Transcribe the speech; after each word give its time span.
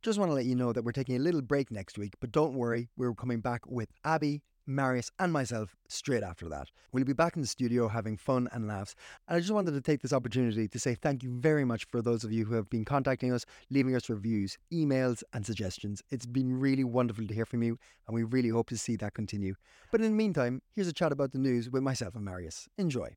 Just 0.00 0.16
want 0.16 0.30
to 0.30 0.34
let 0.34 0.44
you 0.44 0.54
know 0.54 0.72
that 0.72 0.84
we're 0.84 0.92
taking 0.92 1.16
a 1.16 1.18
little 1.18 1.42
break 1.42 1.72
next 1.72 1.98
week, 1.98 2.12
but 2.20 2.30
don't 2.30 2.54
worry, 2.54 2.88
we're 2.96 3.12
coming 3.14 3.40
back 3.40 3.62
with 3.66 3.90
Abby, 4.04 4.42
Marius, 4.64 5.10
and 5.18 5.32
myself 5.32 5.74
straight 5.88 6.22
after 6.22 6.48
that. 6.50 6.68
We'll 6.92 7.02
be 7.02 7.14
back 7.14 7.34
in 7.34 7.42
the 7.42 7.48
studio 7.48 7.88
having 7.88 8.16
fun 8.16 8.48
and 8.52 8.68
laughs. 8.68 8.94
And 9.26 9.36
I 9.36 9.40
just 9.40 9.50
wanted 9.50 9.72
to 9.72 9.80
take 9.80 10.00
this 10.00 10.12
opportunity 10.12 10.68
to 10.68 10.78
say 10.78 10.94
thank 10.94 11.24
you 11.24 11.36
very 11.40 11.64
much 11.64 11.84
for 11.86 12.00
those 12.00 12.22
of 12.22 12.30
you 12.30 12.44
who 12.44 12.54
have 12.54 12.70
been 12.70 12.84
contacting 12.84 13.32
us, 13.32 13.44
leaving 13.70 13.96
us 13.96 14.08
reviews, 14.08 14.56
emails, 14.72 15.24
and 15.32 15.44
suggestions. 15.44 16.00
It's 16.10 16.26
been 16.26 16.60
really 16.60 16.84
wonderful 16.84 17.26
to 17.26 17.34
hear 17.34 17.46
from 17.46 17.64
you, 17.64 17.76
and 18.06 18.14
we 18.14 18.22
really 18.22 18.50
hope 18.50 18.68
to 18.68 18.78
see 18.78 18.94
that 18.96 19.14
continue. 19.14 19.56
But 19.90 20.00
in 20.00 20.12
the 20.12 20.16
meantime, 20.16 20.62
here's 20.76 20.86
a 20.86 20.92
chat 20.92 21.10
about 21.10 21.32
the 21.32 21.38
news 21.38 21.70
with 21.70 21.82
myself 21.82 22.14
and 22.14 22.24
Marius. 22.24 22.68
Enjoy. 22.78 23.16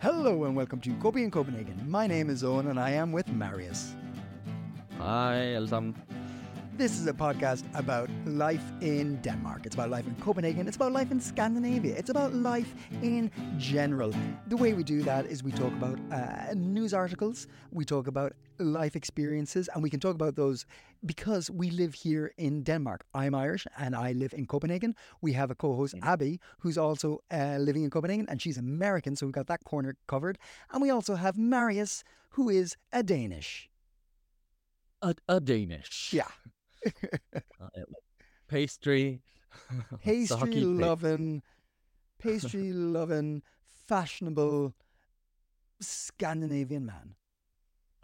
Hello 0.00 0.44
and 0.44 0.54
welcome 0.54 0.80
to 0.80 0.92
Coping 0.96 1.24
in 1.24 1.30
Copenhagen. 1.30 1.82
My 1.88 2.06
name 2.06 2.28
is 2.28 2.44
Owen 2.44 2.68
and 2.68 2.78
I 2.78 2.90
am 2.90 3.12
with 3.12 3.28
Marius. 3.28 3.94
Hej 5.02 5.56
alle 5.56 5.66
sammen. 5.66 5.94
This 6.78 6.92
is 6.92 7.08
a 7.08 7.12
podcast 7.12 7.64
about 7.74 8.08
life 8.24 8.62
in 8.80 9.20
Denmark. 9.20 9.66
It's 9.66 9.74
about 9.74 9.90
life 9.90 10.06
in 10.06 10.14
Copenhagen. 10.20 10.68
It's 10.68 10.76
about 10.76 10.92
life 10.92 11.10
in 11.10 11.20
Scandinavia. 11.20 11.96
It's 11.96 12.08
about 12.08 12.32
life 12.32 12.72
in 13.02 13.28
general. 13.58 14.12
The 14.46 14.56
way 14.56 14.74
we 14.74 14.84
do 14.84 15.02
that 15.02 15.26
is 15.26 15.42
we 15.42 15.50
talk 15.50 15.72
about 15.72 15.98
uh, 16.12 16.54
news 16.54 16.94
articles, 16.94 17.48
we 17.72 17.84
talk 17.84 18.06
about 18.06 18.32
life 18.58 18.94
experiences, 18.94 19.68
and 19.74 19.82
we 19.82 19.90
can 19.90 19.98
talk 19.98 20.14
about 20.14 20.36
those 20.36 20.66
because 21.04 21.50
we 21.50 21.70
live 21.70 21.94
here 21.94 22.32
in 22.38 22.62
Denmark. 22.62 23.04
I'm 23.12 23.34
Irish 23.34 23.66
and 23.76 23.96
I 23.96 24.12
live 24.12 24.32
in 24.32 24.46
Copenhagen. 24.46 24.94
We 25.20 25.32
have 25.32 25.50
a 25.50 25.56
co 25.56 25.74
host, 25.74 25.96
Abby, 26.00 26.38
who's 26.60 26.78
also 26.78 27.24
uh, 27.32 27.56
living 27.58 27.82
in 27.82 27.90
Copenhagen, 27.90 28.26
and 28.28 28.40
she's 28.40 28.56
American, 28.56 29.16
so 29.16 29.26
we've 29.26 29.34
got 29.34 29.48
that 29.48 29.64
corner 29.64 29.96
covered. 30.06 30.38
And 30.70 30.80
we 30.80 30.90
also 30.90 31.16
have 31.16 31.36
Marius, 31.36 32.04
who 32.30 32.48
is 32.48 32.76
a 32.92 33.02
Danish. 33.02 33.68
A, 35.02 35.14
a 35.28 35.40
Danish. 35.40 36.12
Yeah. 36.12 36.28
Uh, 37.60 37.68
pastry. 38.48 39.20
pastry 40.02 40.64
loving, 40.64 41.42
pastry 42.18 42.72
loving, 42.72 43.42
fashionable 43.86 44.74
Scandinavian 45.80 46.84
man. 46.86 47.14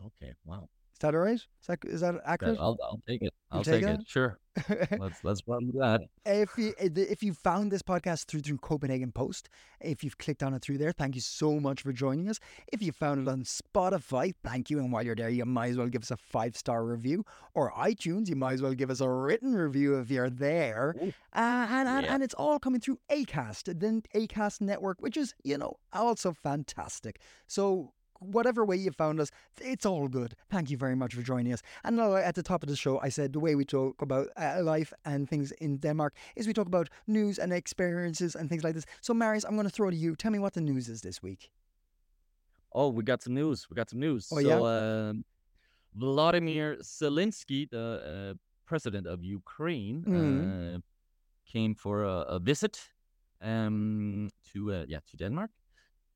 Okay, 0.00 0.34
wow. 0.44 0.68
Is 0.98 1.02
that 1.02 1.14
all 1.14 1.20
right? 1.20 1.34
Is 1.34 1.46
that, 1.68 1.78
is 1.84 2.00
that 2.00 2.16
accurate? 2.26 2.58
I'll, 2.58 2.76
I'll 2.82 3.00
take 3.06 3.22
it. 3.22 3.32
I'll 3.52 3.62
take 3.62 3.82
take, 3.84 3.90
it? 3.94 4.00
it. 4.00 4.08
Sure. 4.08 4.40
Let's 4.98 5.22
let's 5.22 5.40
run 5.46 5.68
with 5.68 5.78
that. 5.78 6.00
if 6.26 6.50
you 6.58 6.74
if 6.78 7.22
you 7.22 7.32
found 7.32 7.70
this 7.70 7.80
podcast 7.82 8.24
through 8.26 8.40
through 8.40 8.58
Copenhagen 8.58 9.12
Post, 9.12 9.48
if 9.80 10.02
you've 10.02 10.18
clicked 10.18 10.42
on 10.42 10.52
it 10.54 10.62
through 10.62 10.78
there, 10.78 10.90
thank 10.90 11.14
you 11.14 11.20
so 11.20 11.60
much 11.60 11.82
for 11.82 11.92
joining 11.92 12.28
us. 12.28 12.40
If 12.72 12.82
you 12.82 12.90
found 12.90 13.20
it 13.28 13.30
on 13.30 13.44
Spotify, 13.44 14.34
thank 14.42 14.68
you. 14.68 14.80
And 14.80 14.90
while 14.92 15.04
you're 15.04 15.14
there, 15.14 15.28
you 15.28 15.44
might 15.44 15.68
as 15.70 15.76
well 15.76 15.86
give 15.86 16.02
us 16.02 16.10
a 16.10 16.16
five 16.16 16.56
star 16.56 16.84
review, 16.84 17.24
or 17.54 17.70
iTunes, 17.74 18.28
you 18.28 18.34
might 18.34 18.54
as 18.54 18.62
well 18.62 18.74
give 18.74 18.90
us 18.90 19.00
a 19.00 19.08
written 19.08 19.54
review 19.54 20.00
if 20.00 20.10
you're 20.10 20.28
there. 20.30 20.96
Uh, 21.00 21.06
and, 21.70 21.88
and 21.88 22.04
Yeah. 22.06 22.14
and 22.14 22.22
it's 22.24 22.34
all 22.34 22.58
coming 22.58 22.80
through 22.80 22.98
Acast, 23.12 23.66
the 23.78 24.02
Acast 24.18 24.60
network, 24.60 25.00
which 25.00 25.16
is 25.16 25.32
you 25.44 25.56
know 25.56 25.76
also 25.92 26.32
fantastic. 26.32 27.20
So. 27.46 27.92
Whatever 28.20 28.64
way 28.64 28.76
you 28.76 28.90
found 28.90 29.20
us, 29.20 29.30
it's 29.60 29.86
all 29.86 30.08
good. 30.08 30.34
Thank 30.50 30.70
you 30.70 30.76
very 30.76 30.96
much 30.96 31.14
for 31.14 31.22
joining 31.22 31.52
us. 31.52 31.62
And 31.84 31.96
now, 31.96 32.16
at 32.16 32.34
the 32.34 32.42
top 32.42 32.62
of 32.62 32.68
the 32.68 32.76
show, 32.76 32.98
I 33.00 33.08
said 33.10 33.32
the 33.32 33.40
way 33.40 33.54
we 33.54 33.64
talk 33.64 34.02
about 34.02 34.28
uh, 34.36 34.60
life 34.62 34.92
and 35.04 35.28
things 35.28 35.52
in 35.52 35.78
Denmark 35.78 36.14
is 36.36 36.46
we 36.46 36.52
talk 36.52 36.66
about 36.66 36.88
news 37.06 37.38
and 37.38 37.52
experiences 37.52 38.34
and 38.34 38.48
things 38.48 38.64
like 38.64 38.74
this. 38.74 38.86
So, 39.00 39.14
Marius, 39.14 39.44
I'm 39.44 39.54
going 39.54 39.68
to 39.68 39.72
throw 39.72 39.90
to 39.90 39.96
you. 39.96 40.16
Tell 40.16 40.32
me 40.32 40.38
what 40.38 40.54
the 40.54 40.60
news 40.60 40.88
is 40.88 41.00
this 41.02 41.22
week. 41.22 41.50
Oh, 42.72 42.88
we 42.88 43.02
got 43.02 43.22
some 43.22 43.34
news. 43.34 43.68
We 43.70 43.74
got 43.76 43.90
some 43.90 44.00
news. 44.00 44.28
Oh, 44.32 44.40
so, 44.40 44.48
yeah? 44.48 45.08
um, 45.10 45.24
Vladimir 45.94 46.76
Zelensky, 46.82 47.68
the 47.70 48.32
uh, 48.32 48.34
president 48.66 49.06
of 49.06 49.22
Ukraine, 49.22 50.04
uh, 50.06 50.78
came 51.46 51.74
for 51.74 52.04
a, 52.04 52.36
a 52.36 52.38
visit 52.38 52.80
um, 53.40 54.28
to 54.52 54.72
uh, 54.72 54.84
yeah 54.88 54.98
to 55.10 55.16
Denmark 55.16 55.50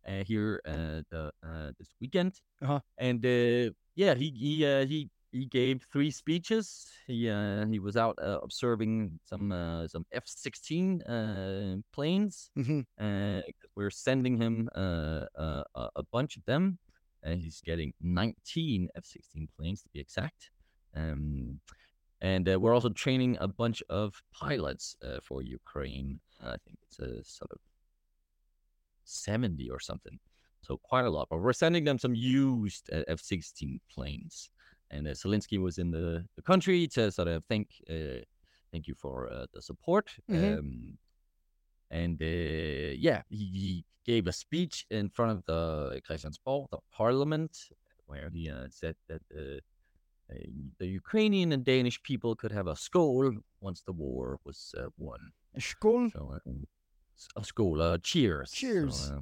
uh, 0.08 0.24
here 0.24 0.60
uh, 0.66 1.02
the, 1.10 1.32
uh, 1.42 1.70
this 1.78 1.94
weekend, 2.00 2.40
Uh-huh. 2.62 2.80
and 2.98 3.24
uh, 3.24 3.70
yeah 3.94 4.14
he 4.14 4.30
he 4.30 4.66
uh, 4.66 4.84
he 4.86 5.10
he 5.32 5.46
gave 5.46 5.86
three 5.92 6.10
speeches. 6.10 6.86
He 7.06 7.28
uh, 7.30 7.66
he 7.66 7.78
was 7.78 7.96
out 7.96 8.18
uh, 8.20 8.38
observing 8.42 9.18
some 9.24 9.50
uh, 9.52 9.88
some 9.88 10.04
F 10.12 10.24
sixteen 10.26 11.00
uh, 11.02 11.76
planes. 11.92 12.50
Mm-hmm. 12.58 12.80
Uh, 13.00 13.40
we're 13.76 13.90
sending 13.90 14.36
him 14.40 14.68
uh, 14.74 15.24
uh, 15.36 15.64
a 15.96 16.02
bunch 16.12 16.36
of 16.36 16.44
them. 16.44 16.78
Uh, 17.24 17.36
he's 17.36 17.60
getting 17.64 17.92
19 18.00 18.88
F-16 18.96 19.46
planes 19.56 19.80
to 19.82 19.88
be 19.94 20.00
exact. 20.00 20.50
Um, 20.96 21.60
and 22.20 22.48
uh, 22.48 22.58
we're 22.58 22.74
also 22.74 22.88
training 22.90 23.36
a 23.40 23.46
bunch 23.46 23.80
of 23.88 24.20
pilots 24.32 24.96
uh, 25.06 25.20
for 25.22 25.40
Ukraine. 25.40 26.18
I 26.42 26.56
think 26.64 26.78
it's 26.82 26.98
a 26.98 27.22
sort 27.22 27.52
of 27.52 27.58
70 29.04 29.70
or 29.70 29.80
something. 29.80 30.18
So 30.62 30.76
quite 30.76 31.04
a 31.04 31.10
lot. 31.10 31.28
But 31.30 31.38
we're 31.38 31.52
sending 31.52 31.84
them 31.84 31.98
some 31.98 32.14
used 32.14 32.88
uh, 32.92 33.02
F-16 33.08 33.80
planes. 33.90 34.50
And 34.90 35.06
uh, 35.08 35.12
Zelensky 35.12 35.58
was 35.58 35.78
in 35.78 35.90
the, 35.90 36.24
the 36.36 36.42
country 36.42 36.86
to 36.88 37.10
sort 37.10 37.28
of 37.28 37.44
thank 37.46 37.68
uh, 37.90 38.22
thank 38.70 38.86
you 38.86 38.94
for 38.94 39.30
uh, 39.32 39.46
the 39.52 39.62
support. 39.62 40.10
Mhm. 40.30 40.58
Um, 40.58 40.98
and 41.90 42.20
uh, 42.22 42.94
yeah, 42.96 43.22
he, 43.28 43.44
he 43.54 43.84
gave 44.04 44.26
a 44.26 44.32
speech 44.32 44.86
in 44.90 45.08
front 45.10 45.32
of 45.32 45.44
the 45.44 46.00
Christiansborg, 46.08 46.70
the 46.70 46.78
parliament, 46.90 47.56
where 48.06 48.30
he 48.32 48.50
uh, 48.50 48.66
said 48.70 48.96
that 49.08 49.22
uh, 49.36 49.60
the 50.78 50.86
Ukrainian 50.86 51.52
and 51.52 51.64
Danish 51.64 52.02
people 52.02 52.34
could 52.34 52.52
have 52.52 52.66
a 52.66 52.74
skål 52.74 53.36
once 53.60 53.82
the 53.82 53.92
war 53.92 54.38
was 54.44 54.74
uh, 54.78 54.86
won. 54.96 55.32
Skål. 55.58 56.10
So 56.12 56.38
uh, 57.36 57.42
school. 57.42 57.80
uh, 57.82 57.98
cheers. 58.02 58.50
So, 58.50 58.56
Cheers. 58.56 59.10
uh, 59.12 59.20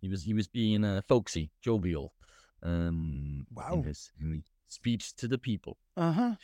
he 0.00 0.08
was 0.08 0.22
he 0.22 0.34
was 0.34 0.48
being 0.48 0.84
uh, 0.84 1.00
folksy, 1.08 1.50
jovial, 1.62 2.12
um, 2.62 3.46
Wow. 3.54 3.74
in 3.74 3.84
his, 3.84 4.10
in 4.20 4.32
his 4.32 4.44
speech 4.68 5.14
to 5.16 5.28
the 5.28 5.38
people. 5.38 5.76
Uh 5.96 6.12
huh. 6.12 6.34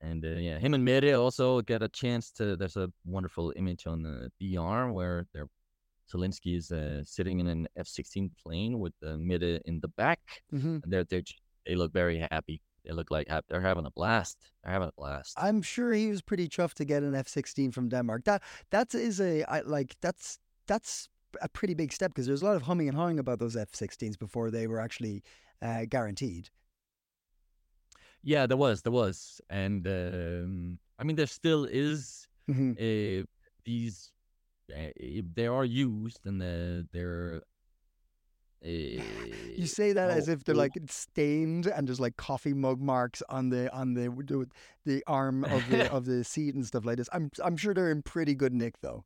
And 0.00 0.24
uh, 0.24 0.28
yeah, 0.38 0.58
him 0.58 0.74
and 0.74 0.84
Mette 0.84 1.14
also 1.14 1.62
get 1.62 1.82
a 1.82 1.88
chance 1.88 2.30
to. 2.32 2.56
There's 2.56 2.76
a 2.76 2.90
wonderful 3.06 3.52
image 3.56 3.86
on 3.86 4.02
the 4.02 4.30
DR 4.40 4.92
where 4.92 5.26
they're 5.32 5.48
Zelensky 6.12 6.56
is 6.56 6.70
uh, 6.70 7.02
sitting 7.02 7.40
in 7.40 7.48
an 7.48 7.66
F-16 7.76 8.30
plane 8.40 8.78
with 8.78 8.92
uh, 9.04 9.14
in 9.18 9.80
the 9.80 9.88
back, 9.96 10.20
Mm-hmm. 10.54 10.78
and 10.84 10.92
they're, 10.92 11.04
they're 11.04 11.22
they 11.66 11.74
look 11.74 11.92
very 11.92 12.18
happy. 12.30 12.60
They 12.86 12.92
look 12.94 13.10
like 13.10 13.28
they're 13.48 13.60
having 13.60 13.84
a 13.86 13.90
blast. 13.90 14.38
They're 14.62 14.72
having 14.72 14.88
a 14.88 14.92
blast. 14.96 15.34
I'm 15.36 15.60
sure 15.62 15.92
he 15.92 16.08
was 16.08 16.22
pretty 16.22 16.48
chuffed 16.48 16.74
to 16.74 16.84
get 16.84 17.02
an 17.02 17.14
F-16 17.14 17.74
from 17.74 17.88
Denmark. 17.88 18.24
That 18.24 18.42
that 18.70 18.94
is 18.94 19.20
a 19.20 19.42
I, 19.44 19.60
like 19.60 19.96
that's 20.00 20.38
that's 20.66 21.08
a 21.42 21.48
pretty 21.48 21.74
big 21.74 21.92
step 21.92 22.10
because 22.12 22.26
there's 22.26 22.42
a 22.42 22.44
lot 22.46 22.56
of 22.56 22.62
humming 22.62 22.88
and 22.88 22.96
hawing 22.96 23.18
about 23.18 23.38
those 23.38 23.56
F-16s 23.56 24.18
before 24.18 24.50
they 24.50 24.66
were 24.66 24.80
actually 24.80 25.22
uh, 25.60 25.84
guaranteed. 25.88 26.50
Yeah, 28.22 28.46
there 28.46 28.56
was, 28.56 28.82
there 28.82 28.92
was, 28.92 29.40
and 29.50 29.86
um, 29.86 30.78
I 30.98 31.04
mean, 31.04 31.16
there 31.16 31.26
still 31.26 31.64
is 31.64 32.26
Mhm. 32.48 32.74
uh, 32.78 33.26
these. 33.64 34.12
Uh, 34.74 34.90
they 35.34 35.46
are 35.46 35.64
used, 35.64 36.26
and 36.26 36.40
they're. 36.92 37.42
Uh, 38.64 38.68
You 39.56 39.66
say 39.66 39.92
that 39.92 40.10
as 40.10 40.28
if 40.28 40.44
they're 40.44 40.54
oh, 40.54 40.58
like 40.58 40.74
stained 40.88 41.66
and 41.66 41.86
there's 41.86 42.00
like 42.00 42.16
coffee 42.16 42.54
mug 42.54 42.80
marks 42.80 43.22
on 43.28 43.48
the 43.48 43.72
on 43.74 43.94
the 43.94 44.08
the, 44.84 45.02
arm 45.06 45.44
of 45.44 45.68
the 45.70 45.90
of 45.92 46.04
the 46.04 46.24
seat 46.24 46.54
and 46.54 46.66
stuff 46.66 46.84
like 46.84 46.96
this. 46.96 47.08
I'm 47.12 47.30
I'm 47.42 47.56
sure 47.56 47.74
they're 47.74 47.90
in 47.90 48.02
pretty 48.02 48.34
good 48.34 48.52
nick 48.52 48.74
though. 48.80 49.04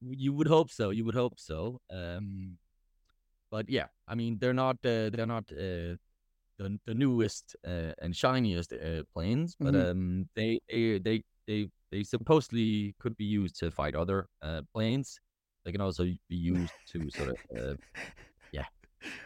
You 0.00 0.32
would 0.34 0.48
hope 0.48 0.70
so. 0.70 0.90
You 0.90 1.04
would 1.06 1.14
hope 1.14 1.38
so. 1.38 1.80
Um, 1.90 2.58
but 3.50 3.68
yeah, 3.70 3.86
I 4.06 4.14
mean, 4.14 4.38
they're 4.38 4.52
not. 4.52 4.76
Uh, 4.84 5.08
they're 5.10 5.26
not 5.26 5.44
uh, 5.52 5.96
the 6.58 6.78
the 6.84 6.94
newest 6.94 7.56
uh, 7.66 7.92
and 8.02 8.14
shiniest 8.14 8.72
uh, 8.72 9.02
planes, 9.14 9.56
but 9.58 9.74
Mhm. 9.74 9.90
um, 9.90 10.28
they 10.34 10.60
they 10.68 10.98
they 10.98 11.22
they 11.46 11.68
they 11.90 12.02
supposedly 12.02 12.94
could 12.98 13.16
be 13.16 13.24
used 13.24 13.58
to 13.60 13.70
fight 13.70 13.94
other 13.94 14.26
uh, 14.42 14.62
planes. 14.72 15.18
They 15.64 15.72
can 15.72 15.80
also 15.80 16.04
be 16.04 16.36
used 16.36 16.72
to 16.92 17.10
sort 17.10 17.30
of 17.30 17.36
uh, 17.56 17.74
yeah 18.52 18.64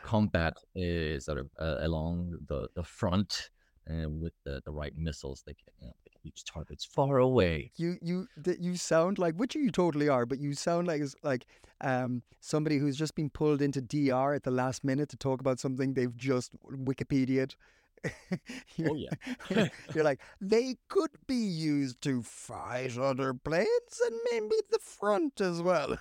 combat 0.02 0.54
uh, 0.76 1.18
sort 1.20 1.38
of 1.38 1.50
uh, 1.58 1.76
along 1.80 2.38
the 2.46 2.68
the 2.74 2.84
front 2.84 3.50
uh, 3.90 4.08
with 4.08 4.32
the, 4.44 4.60
the 4.64 4.70
right 4.70 4.92
missiles. 4.96 5.42
They 5.46 5.54
can, 5.54 5.66
you 5.80 5.86
know, 5.86 5.92
they 6.04 6.10
can 6.10 6.20
reach 6.24 6.44
targets 6.44 6.84
far 6.84 7.18
away. 7.18 7.72
You 7.76 7.96
you 8.02 8.28
th- 8.42 8.58
you 8.60 8.76
sound 8.76 9.18
like 9.18 9.34
which 9.36 9.54
you 9.54 9.70
totally 9.70 10.08
are, 10.08 10.26
but 10.26 10.38
you 10.38 10.54
sound 10.54 10.86
like 10.86 11.02
like 11.22 11.46
um 11.80 12.22
somebody 12.40 12.78
who's 12.78 12.96
just 12.96 13.14
been 13.14 13.30
pulled 13.30 13.62
into 13.62 13.80
DR 13.80 14.34
at 14.34 14.42
the 14.42 14.50
last 14.50 14.84
minute 14.84 15.08
to 15.10 15.16
talk 15.16 15.40
about 15.40 15.58
something 15.60 15.94
they've 15.94 16.16
just 16.16 16.52
Wikipedia'd. 16.64 17.54
Oh 18.86 18.94
yeah. 18.94 19.10
You're 19.94 20.04
like, 20.04 20.20
they 20.40 20.76
could 20.88 21.10
be 21.26 21.34
used 21.34 22.00
to 22.02 22.22
fight 22.22 22.96
other 22.96 23.34
planes 23.34 24.00
and 24.06 24.16
maybe 24.30 24.54
the 24.70 24.78
front 24.78 25.40
as 25.40 25.60
well. 25.60 25.98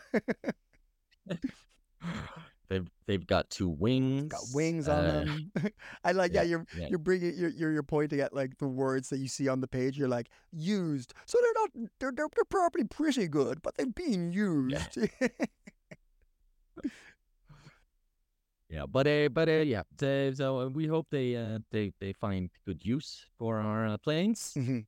They've 2.70 2.88
they've 3.06 3.26
got 3.26 3.50
two 3.50 3.70
wings. 3.70 4.28
Got 4.28 4.42
wings 4.54 4.88
on 4.88 5.06
uh, 5.06 5.12
them. 5.12 5.52
I 6.04 6.12
like, 6.12 6.34
yeah, 6.34 6.42
yeah, 6.42 6.50
you're 6.50 6.66
yeah. 6.78 6.88
you're 6.90 7.00
bringing 7.00 7.34
you're, 7.36 7.50
you're 7.50 7.72
you're 7.72 7.84
pointing 7.84 8.20
at 8.20 8.34
like 8.34 8.58
the 8.58 8.68
words 8.68 9.10
that 9.10 9.20
you 9.20 9.28
see 9.28 9.48
on 9.48 9.62
the 9.62 9.68
page. 9.68 9.98
You're 9.98 10.10
like 10.10 10.30
used, 10.52 11.14
so 11.26 11.40
they're 11.42 11.54
not 11.56 11.70
they're 12.00 12.12
they're, 12.12 12.28
they're 12.36 12.46
probably 12.50 12.84
pretty 12.84 13.28
good, 13.28 13.62
but 13.62 13.78
they've 13.78 13.96
been 13.96 14.32
used. 14.32 14.98
Yeah, 14.98 15.28
but 18.90 19.08
uh, 19.08 19.30
but 19.30 19.48
uh, 19.50 19.64
yeah. 19.64 19.84
So, 20.00 20.32
so 20.34 20.68
we 20.68 20.88
hope 20.88 21.08
they 21.10 21.36
uh, 21.36 21.60
they 21.72 21.92
they 22.00 22.14
find 22.14 22.50
good 22.66 22.84
use 22.86 23.26
for 23.38 23.60
our 23.60 23.88
uh, 23.88 23.98
planes, 23.98 24.54
Mhm. 24.56 24.86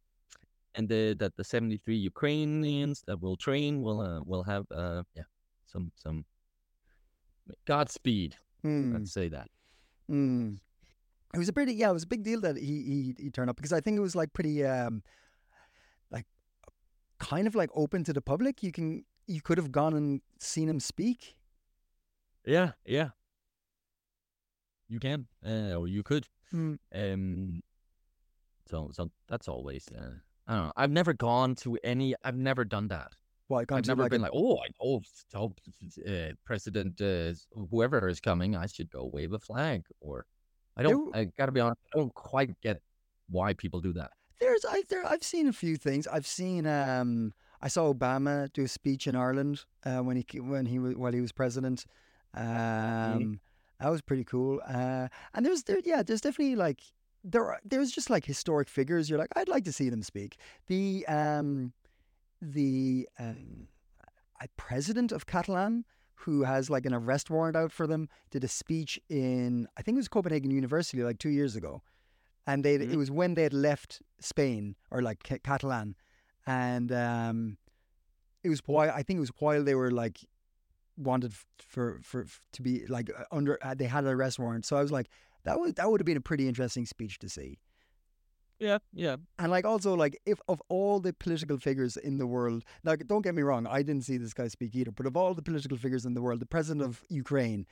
and 0.75 0.89
the, 0.89 1.15
that 1.19 1.35
the 1.35 1.43
seventy 1.43 1.77
three 1.77 1.97
Ukrainians 1.97 3.03
that 3.07 3.21
will 3.21 3.37
train 3.37 3.81
will 3.81 4.01
uh, 4.01 4.21
will 4.25 4.43
have 4.43 4.65
uh 4.71 5.03
yeah 5.15 5.27
some 5.65 5.91
some 5.95 6.25
Godspeed. 7.65 8.35
Hmm. 8.61 8.93
Let's 8.93 9.11
say 9.13 9.29
that. 9.29 9.47
Mm. 10.11 10.59
It 11.33 11.37
was 11.37 11.49
a 11.49 11.53
pretty 11.53 11.73
yeah, 11.73 11.89
it 11.89 11.93
was 11.93 12.03
a 12.03 12.07
big 12.07 12.23
deal 12.23 12.41
that 12.41 12.57
he 12.57 12.83
he 12.83 13.15
he 13.17 13.29
turned 13.29 13.49
up 13.49 13.55
because 13.55 13.73
I 13.73 13.81
think 13.81 13.97
it 13.97 14.01
was 14.01 14.15
like 14.15 14.33
pretty 14.33 14.65
um 14.65 15.03
like 16.11 16.25
kind 17.19 17.47
of 17.47 17.55
like 17.55 17.69
open 17.73 18.03
to 18.03 18.13
the 18.13 18.21
public. 18.21 18.61
You 18.61 18.71
can 18.71 19.05
you 19.27 19.41
could 19.41 19.57
have 19.57 19.71
gone 19.71 19.93
and 19.93 20.21
seen 20.39 20.67
him 20.69 20.79
speak. 20.79 21.35
Yeah, 22.45 22.71
yeah. 22.85 23.09
You 24.89 24.99
can, 24.99 25.27
uh, 25.45 25.75
or 25.75 25.87
you 25.87 26.03
could. 26.03 26.27
Hmm. 26.51 26.75
Um. 26.93 27.61
So 28.69 28.89
so 28.91 29.11
that's 29.27 29.47
always. 29.47 29.87
Uh, 29.95 30.13
I 30.47 30.55
don't 30.55 30.65
know. 30.65 30.73
I've 30.75 30.91
never 30.91 31.13
gone 31.13 31.55
to 31.57 31.77
any. 31.83 32.15
I've 32.23 32.37
never 32.37 32.65
done 32.65 32.87
that. 32.89 33.13
Well, 33.47 33.65
I've 33.71 33.87
never 33.87 34.03
like 34.03 34.11
been 34.11 34.21
a- 34.21 34.25
like, 34.25 34.31
oh, 34.33 34.57
I 34.57 34.67
know 34.83 35.01
oh, 35.35 35.53
uh, 36.07 36.31
President 36.45 37.01
uh, 37.01 37.33
whoever 37.71 38.07
is 38.07 38.19
coming, 38.19 38.55
I 38.55 38.67
should 38.67 38.91
go 38.91 39.09
wave 39.11 39.33
a 39.33 39.39
flag. 39.39 39.85
Or 40.01 40.25
I 40.77 40.83
don't. 40.83 41.11
There- 41.11 41.21
I 41.21 41.25
gotta 41.37 41.51
be 41.51 41.59
honest. 41.59 41.81
I 41.93 41.97
don't 41.97 42.13
quite 42.13 42.59
get 42.61 42.81
why 43.29 43.53
people 43.53 43.79
do 43.81 43.93
that. 43.93 44.11
There's 44.39 44.65
I 44.67 44.83
there 44.89 45.05
I've 45.05 45.23
seen 45.23 45.47
a 45.47 45.53
few 45.53 45.75
things. 45.77 46.07
I've 46.07 46.25
seen 46.27 46.65
um 46.65 47.33
I 47.61 47.67
saw 47.67 47.91
Obama 47.93 48.51
do 48.53 48.63
a 48.63 48.67
speech 48.67 49.05
in 49.05 49.15
Ireland 49.15 49.65
uh, 49.85 49.99
when 49.99 50.15
he 50.15 50.39
when 50.39 50.65
he 50.65 50.79
was 50.79 50.95
while 50.95 51.11
he 51.11 51.21
was 51.21 51.31
president. 51.31 51.85
Um 52.33 53.39
that 53.79 53.89
was 53.89 54.01
pretty 54.01 54.23
cool. 54.23 54.59
Uh 54.67 55.07
and 55.33 55.45
there's 55.45 55.63
there 55.63 55.79
yeah, 55.85 56.03
there's 56.03 56.21
definitely 56.21 56.55
like 56.55 56.81
there 57.23 57.45
are 57.45 57.59
there's 57.65 57.91
just 57.91 58.09
like 58.09 58.25
historic 58.25 58.69
figures. 58.69 59.09
You're 59.09 59.19
like 59.19 59.31
I'd 59.35 59.49
like 59.49 59.65
to 59.65 59.71
see 59.73 59.89
them 59.89 60.03
speak. 60.03 60.37
The 60.67 61.05
um 61.07 61.73
the 62.41 63.07
um 63.19 63.67
president 64.55 65.11
of 65.11 65.25
Catalan 65.25 65.85
who 66.23 66.43
has 66.43 66.69
like 66.69 66.85
an 66.85 66.93
arrest 66.93 67.29
warrant 67.29 67.55
out 67.55 67.71
for 67.71 67.87
them 67.87 68.07
did 68.31 68.43
a 68.43 68.47
speech 68.47 68.99
in 69.09 69.67
I 69.77 69.81
think 69.81 69.95
it 69.95 69.99
was 69.99 70.07
Copenhagen 70.07 70.51
University 70.51 71.03
like 71.03 71.19
2 71.19 71.29
years 71.29 71.55
ago 71.55 71.81
and 72.47 72.63
they 72.63 72.77
Mhm. 72.77 72.93
it 72.93 72.97
was 72.97 73.11
when 73.11 73.33
they 73.35 73.43
had 73.43 73.53
left 73.53 74.01
Spain 74.19 74.75
or 74.91 75.01
like 75.01 75.23
Ca- 75.23 75.39
Catalan, 75.43 75.95
and 76.47 76.91
um, 76.91 77.57
it 78.43 78.49
was 78.49 78.61
while 78.65 78.89
I 78.89 79.03
think 79.03 79.17
it 79.17 79.19
was 79.19 79.31
while 79.39 79.63
they 79.63 79.75
were 79.75 79.91
like 79.91 80.19
wanted 80.99 81.31
f- 81.31 81.45
for 81.57 81.99
for 82.03 82.25
to 82.53 82.61
be 82.61 82.85
like 82.87 83.09
uh, 83.17 83.23
under 83.31 83.57
uh, 83.61 83.73
they 83.73 83.85
had 83.85 84.03
an 84.03 84.11
arrest 84.11 84.39
warrant. 84.39 84.65
So 84.65 84.77
I 84.77 84.81
was 84.81 84.91
like 84.91 85.09
that 85.43 85.59
would 85.59 85.75
that 85.75 85.89
would 85.89 85.99
have 86.01 86.05
been 86.05 86.17
a 86.17 86.21
pretty 86.21 86.47
interesting 86.47 86.85
speech 86.85 87.19
to 87.19 87.29
see. 87.29 87.59
Yeah, 88.59 88.79
yeah. 88.93 89.15
And 89.37 89.51
like 89.51 89.65
also 89.65 89.95
like 89.95 90.19
if 90.25 90.39
of 90.49 90.61
all 90.67 90.99
the 90.99 91.13
political 91.13 91.57
figures 91.57 91.95
in 91.95 92.17
the 92.17 92.27
world, 92.27 92.65
like 92.83 93.07
don't 93.07 93.21
get 93.21 93.33
me 93.33 93.41
wrong, 93.41 93.65
I 93.65 93.81
didn't 93.81 94.03
see 94.03 94.17
this 94.17 94.33
guy 94.33 94.49
speak 94.49 94.75
either, 94.75 94.91
but 94.91 95.05
of 95.05 95.15
all 95.15 95.33
the 95.33 95.41
political 95.41 95.77
figures 95.77 96.05
in 96.05 96.13
the 96.13 96.21
world, 96.21 96.41
the 96.41 96.45
president 96.45 96.85
of 96.85 97.01
Ukraine 97.09 97.65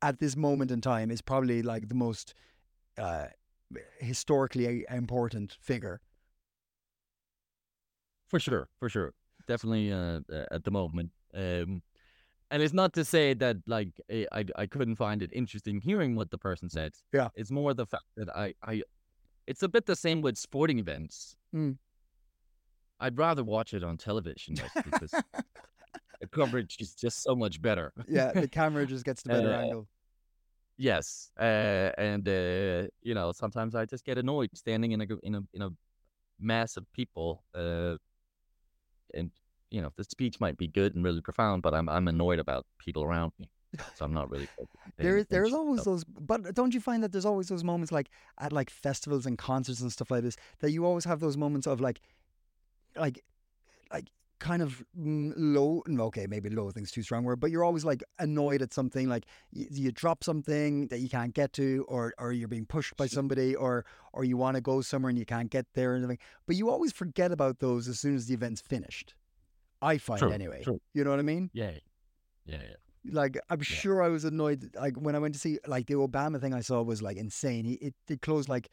at 0.00 0.18
this 0.18 0.36
moment 0.36 0.70
in 0.70 0.80
time 0.80 1.10
is 1.10 1.20
probably 1.20 1.62
like 1.62 1.88
the 1.88 1.94
most 1.94 2.34
uh, 2.96 3.26
historically 4.00 4.86
important 4.90 5.56
figure. 5.60 6.00
For 8.28 8.40
sure, 8.40 8.68
for 8.78 8.88
sure, 8.88 9.12
definitely. 9.46 9.92
Uh, 9.92 10.20
at 10.50 10.64
the 10.64 10.70
moment, 10.70 11.10
um, 11.34 11.82
and 12.54 12.62
it's 12.62 12.72
not 12.72 12.92
to 12.92 13.04
say 13.04 13.34
that 13.34 13.56
like 13.66 13.88
eh, 14.08 14.26
I 14.30 14.44
I 14.62 14.66
couldn't 14.66 14.94
find 14.96 15.22
it 15.22 15.30
interesting 15.32 15.80
hearing 15.80 16.14
what 16.14 16.30
the 16.30 16.38
person 16.38 16.68
said. 16.70 16.92
Yeah. 17.12 17.28
it's 17.34 17.50
more 17.50 17.74
the 17.74 17.86
fact 17.86 18.04
that 18.16 18.28
I 18.44 18.54
I, 18.62 18.82
it's 19.50 19.62
a 19.64 19.68
bit 19.68 19.86
the 19.86 19.96
same 19.96 20.22
with 20.22 20.36
sporting 20.38 20.78
events. 20.78 21.36
Mm. 21.52 21.76
I'd 23.00 23.18
rather 23.18 23.42
watch 23.42 23.74
it 23.74 23.82
on 23.82 23.96
television 23.96 24.54
like, 24.62 24.84
because 24.84 25.10
the 26.20 26.28
coverage 26.30 26.76
is 26.78 26.94
just 26.94 27.22
so 27.24 27.34
much 27.34 27.60
better. 27.60 27.92
yeah, 28.08 28.30
the 28.32 28.48
camera 28.60 28.86
just 28.86 29.04
gets 29.04 29.22
the 29.22 29.30
better 29.30 29.52
Uh, 29.52 29.62
angle. 29.62 29.88
Yes, 30.76 31.30
uh, 31.38 31.90
and 31.98 32.28
uh, 32.28 32.86
you 33.02 33.14
know 33.18 33.32
sometimes 33.32 33.74
I 33.74 33.84
just 33.84 34.04
get 34.04 34.16
annoyed 34.18 34.50
standing 34.54 34.92
in 34.92 35.00
a 35.00 35.06
in 35.22 35.34
a 35.34 35.42
in 35.56 35.62
a 35.62 35.70
mass 36.38 36.76
of 36.76 36.84
people, 36.92 37.42
uh, 37.54 37.96
and 39.18 39.30
you 39.74 39.82
know 39.82 39.90
the 39.96 40.04
speech 40.04 40.36
might 40.44 40.56
be 40.56 40.68
good 40.68 40.94
and 40.94 41.04
really 41.04 41.20
profound, 41.20 41.62
but 41.62 41.72
I'm 41.74 41.88
I'm 41.88 42.06
annoyed 42.14 42.38
about 42.38 42.64
people 42.78 43.02
around 43.08 43.32
me, 43.40 43.46
so 43.96 44.04
I'm 44.04 44.14
not 44.14 44.30
really. 44.30 44.46
focused 44.46 44.76
on 44.86 44.92
paying 44.96 45.04
There 45.06 45.16
is 45.18 45.26
there's 45.26 45.52
always 45.60 45.82
so- 45.82 45.90
those, 45.90 46.04
but 46.04 46.54
don't 46.54 46.72
you 46.76 46.80
find 46.80 47.02
that 47.02 47.10
there's 47.12 47.26
always 47.32 47.48
those 47.48 47.64
moments 47.64 47.90
like 47.98 48.08
at 48.38 48.52
like 48.52 48.70
festivals 48.70 49.26
and 49.26 49.36
concerts 49.36 49.80
and 49.80 49.90
stuff 49.90 50.10
like 50.12 50.22
this 50.22 50.36
that 50.60 50.70
you 50.70 50.86
always 50.86 51.04
have 51.04 51.18
those 51.20 51.36
moments 51.36 51.66
of 51.66 51.80
like, 51.80 52.00
like, 52.96 53.24
like 53.92 54.08
kind 54.38 54.62
of 54.62 54.70
low. 54.94 55.82
Okay, 56.08 56.26
maybe 56.34 56.50
low 56.50 56.70
thing's 56.70 56.92
too 56.92 57.02
strong 57.02 57.24
word, 57.24 57.40
but 57.40 57.50
you're 57.50 57.64
always 57.64 57.84
like 57.84 58.02
annoyed 58.20 58.62
at 58.62 58.72
something 58.72 59.08
like 59.08 59.24
you, 59.50 59.66
you 59.70 59.90
drop 59.92 60.22
something 60.22 60.86
that 60.88 60.98
you 61.00 61.08
can't 61.08 61.34
get 61.34 61.52
to, 61.54 61.84
or 61.88 62.14
or 62.18 62.32
you're 62.32 62.52
being 62.56 62.66
pushed 62.66 62.96
by 62.96 63.06
somebody, 63.08 63.56
or 63.56 63.84
or 64.12 64.22
you 64.22 64.36
want 64.36 64.54
to 64.56 64.60
go 64.60 64.82
somewhere 64.82 65.10
and 65.10 65.18
you 65.18 65.26
can't 65.26 65.50
get 65.50 65.66
there 65.74 65.94
and 65.94 66.04
everything. 66.04 66.24
But 66.46 66.54
you 66.56 66.70
always 66.70 66.92
forget 66.92 67.32
about 67.32 67.58
those 67.58 67.88
as 67.88 67.98
soon 67.98 68.14
as 68.14 68.26
the 68.26 68.34
event's 68.34 68.60
finished. 68.60 69.14
I 69.84 69.98
find 69.98 70.20
True, 70.20 70.32
anyway. 70.32 70.62
true. 70.64 70.80
You 70.94 71.04
know 71.04 71.10
what 71.10 71.18
I 71.18 71.22
mean? 71.22 71.50
Yeah, 71.52 71.72
yeah, 72.46 72.62
yeah. 72.62 72.76
like 73.20 73.38
I'm 73.50 73.60
sure 73.60 74.02
I 74.02 74.08
was 74.08 74.24
annoyed. 74.24 74.70
Like 74.74 74.96
when 74.96 75.14
I 75.14 75.18
went 75.18 75.34
to 75.34 75.40
see 75.40 75.58
like 75.66 75.86
the 75.86 75.94
Obama 75.94 76.40
thing, 76.40 76.54
I 76.54 76.60
saw 76.62 76.82
was 76.82 77.02
like 77.02 77.16
insane. 77.16 77.64
He 77.64 77.74
it, 77.74 77.94
it 78.08 78.20
closed 78.22 78.48
like 78.48 78.68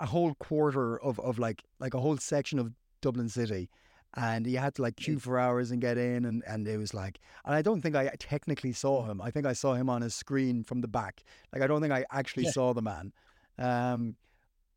a 0.00 0.06
whole 0.06 0.34
quarter 0.34 1.00
of 1.00 1.20
of 1.20 1.38
like 1.38 1.62
like 1.78 1.94
a 1.94 2.00
whole 2.00 2.16
section 2.18 2.58
of 2.58 2.72
Dublin 3.02 3.28
City, 3.28 3.68
and 4.16 4.46
you 4.46 4.58
had 4.58 4.74
to 4.76 4.82
like 4.82 4.96
queue 4.96 5.18
for 5.18 5.38
hours 5.38 5.70
and 5.70 5.80
get 5.80 5.98
in, 5.98 6.24
and 6.24 6.42
and 6.46 6.66
it 6.66 6.78
was 6.78 6.92
like, 6.94 7.18
and 7.44 7.54
I 7.54 7.62
don't 7.62 7.82
think 7.82 7.94
I 7.94 8.08
technically 8.18 8.72
saw 8.72 9.04
him. 9.04 9.20
I 9.20 9.30
think 9.30 9.46
I 9.46 9.52
saw 9.52 9.74
him 9.74 9.88
on 9.90 10.02
a 10.02 10.10
screen 10.10 10.64
from 10.64 10.80
the 10.80 10.88
back. 10.88 11.22
Like 11.52 11.62
I 11.62 11.66
don't 11.66 11.80
think 11.82 11.92
I 11.92 12.04
actually 12.10 12.44
Yeah. 12.44 12.52
saw 12.52 12.72
the 12.74 12.82
man. 12.82 13.12
Um, 13.58 14.16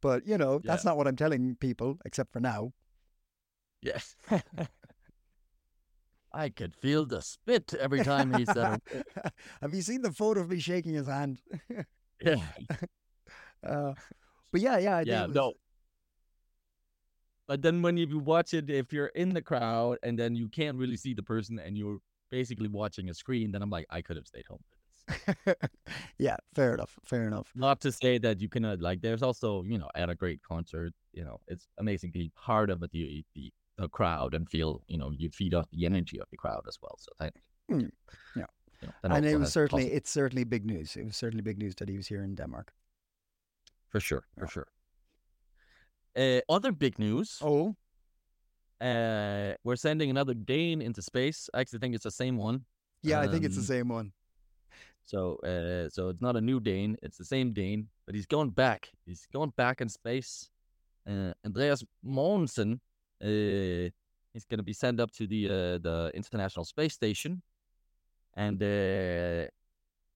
but 0.02 0.28
you 0.28 0.38
know 0.38 0.60
that's 0.64 0.84
not 0.86 0.98
what 0.98 1.08
I'm 1.08 1.16
telling 1.16 1.56
people, 1.56 1.98
except 2.06 2.32
for 2.34 2.40
now. 2.42 2.74
Yes. 3.82 4.16
I 6.36 6.50
could 6.50 6.76
feel 6.76 7.06
the 7.06 7.22
spit 7.22 7.74
every 7.80 8.04
time 8.04 8.34
he 8.34 8.46
said 8.46 8.82
it. 8.92 9.08
Have 9.62 9.74
you 9.74 9.82
seen 9.82 10.02
the 10.02 10.12
photo 10.12 10.42
of 10.42 10.50
me 10.50 10.60
shaking 10.60 10.94
his 10.94 11.08
hand? 11.08 11.40
Yeah. 12.22 12.38
Uh, 13.62 13.94
but 14.50 14.62
yeah, 14.62 14.78
yeah, 14.78 14.98
I 14.98 15.02
Yeah, 15.02 15.26
no. 15.26 15.52
But 17.46 17.62
then 17.62 17.82
when 17.82 17.98
you 17.98 18.20
watch 18.20 18.54
it, 18.54 18.70
if 18.70 18.94
you're 18.94 19.08
in 19.08 19.34
the 19.34 19.42
crowd 19.42 19.98
and 20.02 20.18
then 20.18 20.34
you 20.34 20.48
can't 20.48 20.78
really 20.78 20.96
see 20.96 21.14
the 21.14 21.22
person 21.22 21.60
and 21.60 21.78
you're 21.78 21.98
basically 22.32 22.70
watching 22.70 23.10
a 23.10 23.14
screen, 23.14 23.52
then 23.52 23.62
I'm 23.62 23.70
like, 23.70 23.86
I 23.90 24.02
could 24.02 24.16
have 24.16 24.28
stayed 24.28 24.46
home. 24.48 24.64
yeah, 26.18 26.38
fair 26.54 26.74
enough. 26.74 26.98
Fair 27.04 27.28
enough. 27.28 27.52
Not 27.54 27.82
to 27.82 27.92
say 27.92 28.18
that 28.20 28.40
you 28.40 28.48
cannot 28.48 28.80
like. 28.80 29.02
There's 29.02 29.22
also, 29.22 29.64
you 29.64 29.78
know, 29.78 29.90
at 29.94 30.10
a 30.10 30.16
great 30.16 30.42
concert, 30.42 30.94
you 31.12 31.26
know, 31.26 31.42
it's 31.48 31.68
amazing 31.78 32.14
to 32.14 32.20
be 32.20 32.32
part 32.36 32.70
of 32.70 32.82
a 32.82 32.88
the, 32.88 33.26
the 33.78 33.88
crowd 33.90 34.34
and 34.34 34.50
feel, 34.50 34.82
you 34.88 34.98
know, 34.98 35.12
you 35.12 35.30
feed 35.30 35.54
off 35.54 35.66
the 35.72 35.86
energy 35.86 36.20
of 36.20 36.28
the 36.32 36.38
crowd 36.38 36.64
as 36.68 36.78
well. 36.82 36.98
So 37.00 37.12
I, 37.20 37.32
Mm, 37.72 37.92
yeah, 38.36 38.46
you 38.82 38.88
know, 38.88 39.16
and 39.16 39.26
it 39.26 39.38
was 39.40 39.52
certainly 39.52 39.92
it's 39.92 40.10
certainly 40.12 40.44
big 40.46 40.66
news. 40.66 40.96
It 40.96 41.06
was 41.06 41.18
certainly 41.18 41.42
big 41.42 41.58
news 41.58 41.76
that 41.76 41.90
he 41.90 41.98
was 41.98 42.08
here 42.08 42.24
in 42.24 42.36
Denmark. 42.36 42.72
for 43.90 44.00
sure, 44.02 44.24
for 44.38 44.46
Yeah. 44.46 44.50
sure. 44.50 44.68
Uh, 46.16 46.42
other 46.50 46.72
big 46.72 47.00
news. 47.00 47.40
Oh, 47.42 47.76
Uh, 48.82 49.56
we're 49.64 49.78
sending 49.78 50.10
another 50.10 50.34
Dane 50.34 50.82
into 50.82 51.02
space. 51.02 51.50
I 51.54 51.62
actually 51.62 51.80
think 51.80 51.96
it's 51.96 52.04
the 52.04 52.12
same 52.12 52.38
one. 52.38 52.66
yeah, 53.04 53.22
I 53.22 53.28
think 53.28 53.46
it's 53.46 53.56
the 53.56 53.62
Um, 53.62 53.68
same 53.78 53.88
one. 53.96 54.12
So, 55.06 55.36
uh, 55.44 55.90
so 55.90 56.10
it's 56.10 56.22
not 56.22 56.36
a 56.36 56.42
new 56.42 56.60
Dane; 56.60 56.98
it's 57.02 57.18
the 57.18 57.26
same 57.26 57.54
Dane, 57.54 57.90
but 58.06 58.16
he's 58.16 58.26
going 58.28 58.50
back. 58.52 58.90
He's 59.06 59.28
going 59.32 59.52
back 59.56 59.82
in 59.82 59.90
space. 59.90 60.50
Uh, 61.08 61.34
Andreas 61.46 61.84
Mogensen, 62.04 62.80
uh, 63.24 63.90
he's 64.34 64.46
going 64.50 64.58
to 64.58 64.64
be 64.64 64.74
sent 64.74 65.00
up 65.00 65.12
to 65.14 65.28
the 65.28 65.46
uh, 65.48 65.78
the 65.80 66.12
International 66.14 66.66
Space 66.66 66.94
Station, 66.94 67.42
and 68.36 68.62
uh, 68.62 69.48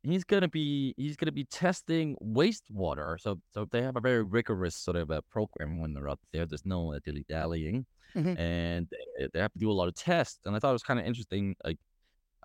he's 0.03 0.23
going 0.23 0.41
to 0.41 0.47
be 0.49 0.93
he's 0.97 1.15
going 1.15 1.27
to 1.27 1.31
be 1.31 1.45
testing 1.45 2.15
wastewater. 2.23 3.19
So, 3.19 3.39
so 3.53 3.65
they 3.71 3.81
have 3.81 3.95
a 3.97 4.01
very 4.01 4.23
rigorous 4.23 4.75
sort 4.75 4.97
of 4.97 5.09
a 5.11 5.21
program 5.23 5.79
when 5.79 5.93
they're 5.93 6.09
up 6.09 6.19
there. 6.33 6.45
There's 6.45 6.65
no 6.65 6.93
uh, 6.93 6.99
dilly 7.05 7.25
dallying, 7.29 7.85
Mhm. 8.15 8.39
and 8.39 8.87
uh, 9.21 9.27
they 9.33 9.39
have 9.39 9.53
to 9.53 9.59
do 9.59 9.71
a 9.71 9.73
lot 9.79 9.87
of 9.87 9.95
tests. 9.95 10.39
And 10.45 10.55
I 10.55 10.59
thought 10.59 10.71
it 10.71 10.73
was 10.73 10.83
kind 10.83 10.99
of 10.99 11.05
interesting. 11.05 11.55
Like, 11.63 11.77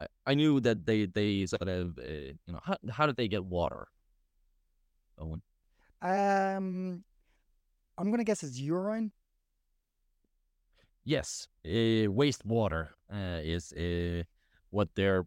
I, 0.00 0.06
I 0.26 0.34
knew 0.34 0.60
that 0.60 0.84
they 0.86 1.06
they 1.06 1.46
sort 1.46 1.68
of 1.68 1.98
uh, 1.98 2.02
you 2.46 2.52
know 2.52 2.60
how 2.62 2.76
how 2.90 3.06
did 3.06 3.16
they 3.16 3.28
get 3.28 3.44
water? 3.44 3.88
Owen. 5.18 5.42
Um, 6.02 7.04
I'm 7.96 8.10
gonna 8.10 8.24
guess 8.24 8.42
it's 8.42 8.58
urine. 8.58 9.12
Yes, 11.04 11.48
uh, 11.66 12.08
wastewater 12.08 12.88
uh, 13.12 13.40
is 13.42 13.72
uh, 13.72 14.22
what 14.70 14.88
they're, 14.94 15.26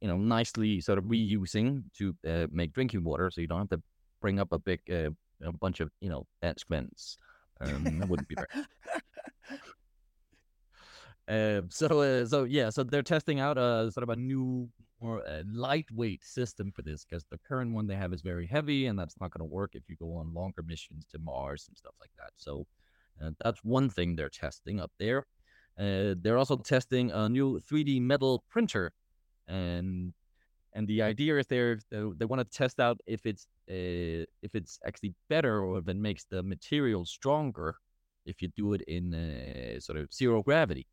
you 0.00 0.08
know, 0.08 0.16
nicely 0.16 0.80
sort 0.80 0.98
of 0.98 1.04
reusing 1.04 1.84
to 1.98 2.16
uh, 2.26 2.46
make 2.50 2.72
drinking 2.72 3.04
water, 3.04 3.30
so 3.30 3.40
you 3.40 3.46
don't 3.46 3.60
have 3.60 3.68
to 3.70 3.82
bring 4.20 4.40
up 4.40 4.52
a 4.52 4.58
big, 4.58 4.80
uh, 4.90 5.10
a 5.42 5.52
bunch 5.52 5.80
of, 5.80 5.90
you 6.00 6.08
know, 6.08 6.26
excrements. 6.42 7.18
Um, 7.60 8.00
that 8.00 8.08
wouldn't 8.08 8.28
be 8.28 8.34
fair. 8.34 8.48
Uh, 11.26 11.62
so, 11.70 12.00
uh, 12.00 12.26
so 12.26 12.44
yeah, 12.44 12.68
so 12.68 12.82
they're 12.82 13.02
testing 13.02 13.40
out 13.40 13.56
a 13.56 13.90
sort 13.90 14.02
of 14.02 14.10
a 14.10 14.16
new, 14.16 14.68
more 15.00 15.26
uh, 15.26 15.42
lightweight 15.50 16.22
system 16.22 16.70
for 16.70 16.82
this 16.82 17.04
because 17.04 17.24
the 17.30 17.38
current 17.48 17.72
one 17.72 17.86
they 17.86 17.94
have 17.94 18.12
is 18.12 18.20
very 18.20 18.46
heavy, 18.46 18.86
and 18.86 18.98
that's 18.98 19.18
not 19.20 19.30
going 19.30 19.40
to 19.40 19.52
work 19.52 19.70
if 19.74 19.82
you 19.88 19.96
go 19.96 20.16
on 20.16 20.34
longer 20.34 20.62
missions 20.62 21.06
to 21.10 21.18
Mars 21.18 21.66
and 21.68 21.76
stuff 21.78 21.94
like 22.00 22.10
that. 22.18 22.30
So, 22.36 22.66
uh, 23.22 23.30
that's 23.42 23.62
one 23.64 23.90
thing 23.90 24.16
they're 24.16 24.28
testing 24.30 24.80
up 24.80 24.92
there. 24.98 25.26
Uh, 25.78 26.14
they're 26.18 26.38
also 26.38 26.56
testing 26.56 27.10
a 27.10 27.28
new 27.28 27.60
3D 27.60 28.00
metal 28.00 28.44
printer, 28.48 28.92
and 29.48 30.14
and 30.74 30.88
the 30.88 31.02
idea 31.02 31.38
is 31.38 31.46
they 31.46 31.76
they 31.90 32.24
want 32.26 32.40
to 32.40 32.58
test 32.58 32.80
out 32.80 33.00
if 33.06 33.26
it's 33.26 33.46
uh, 33.70 34.24
if 34.42 34.54
it's 34.54 34.78
actually 34.86 35.14
better 35.28 35.62
or 35.64 35.78
if 35.78 35.88
it 35.88 35.96
makes 35.96 36.24
the 36.26 36.42
material 36.42 37.04
stronger 37.06 37.76
if 38.26 38.42
you 38.42 38.48
do 38.56 38.72
it 38.74 38.82
in 38.82 39.14
uh, 39.14 39.80
sort 39.80 39.98
of 39.98 40.12
zero 40.12 40.42
gravity. 40.42 40.86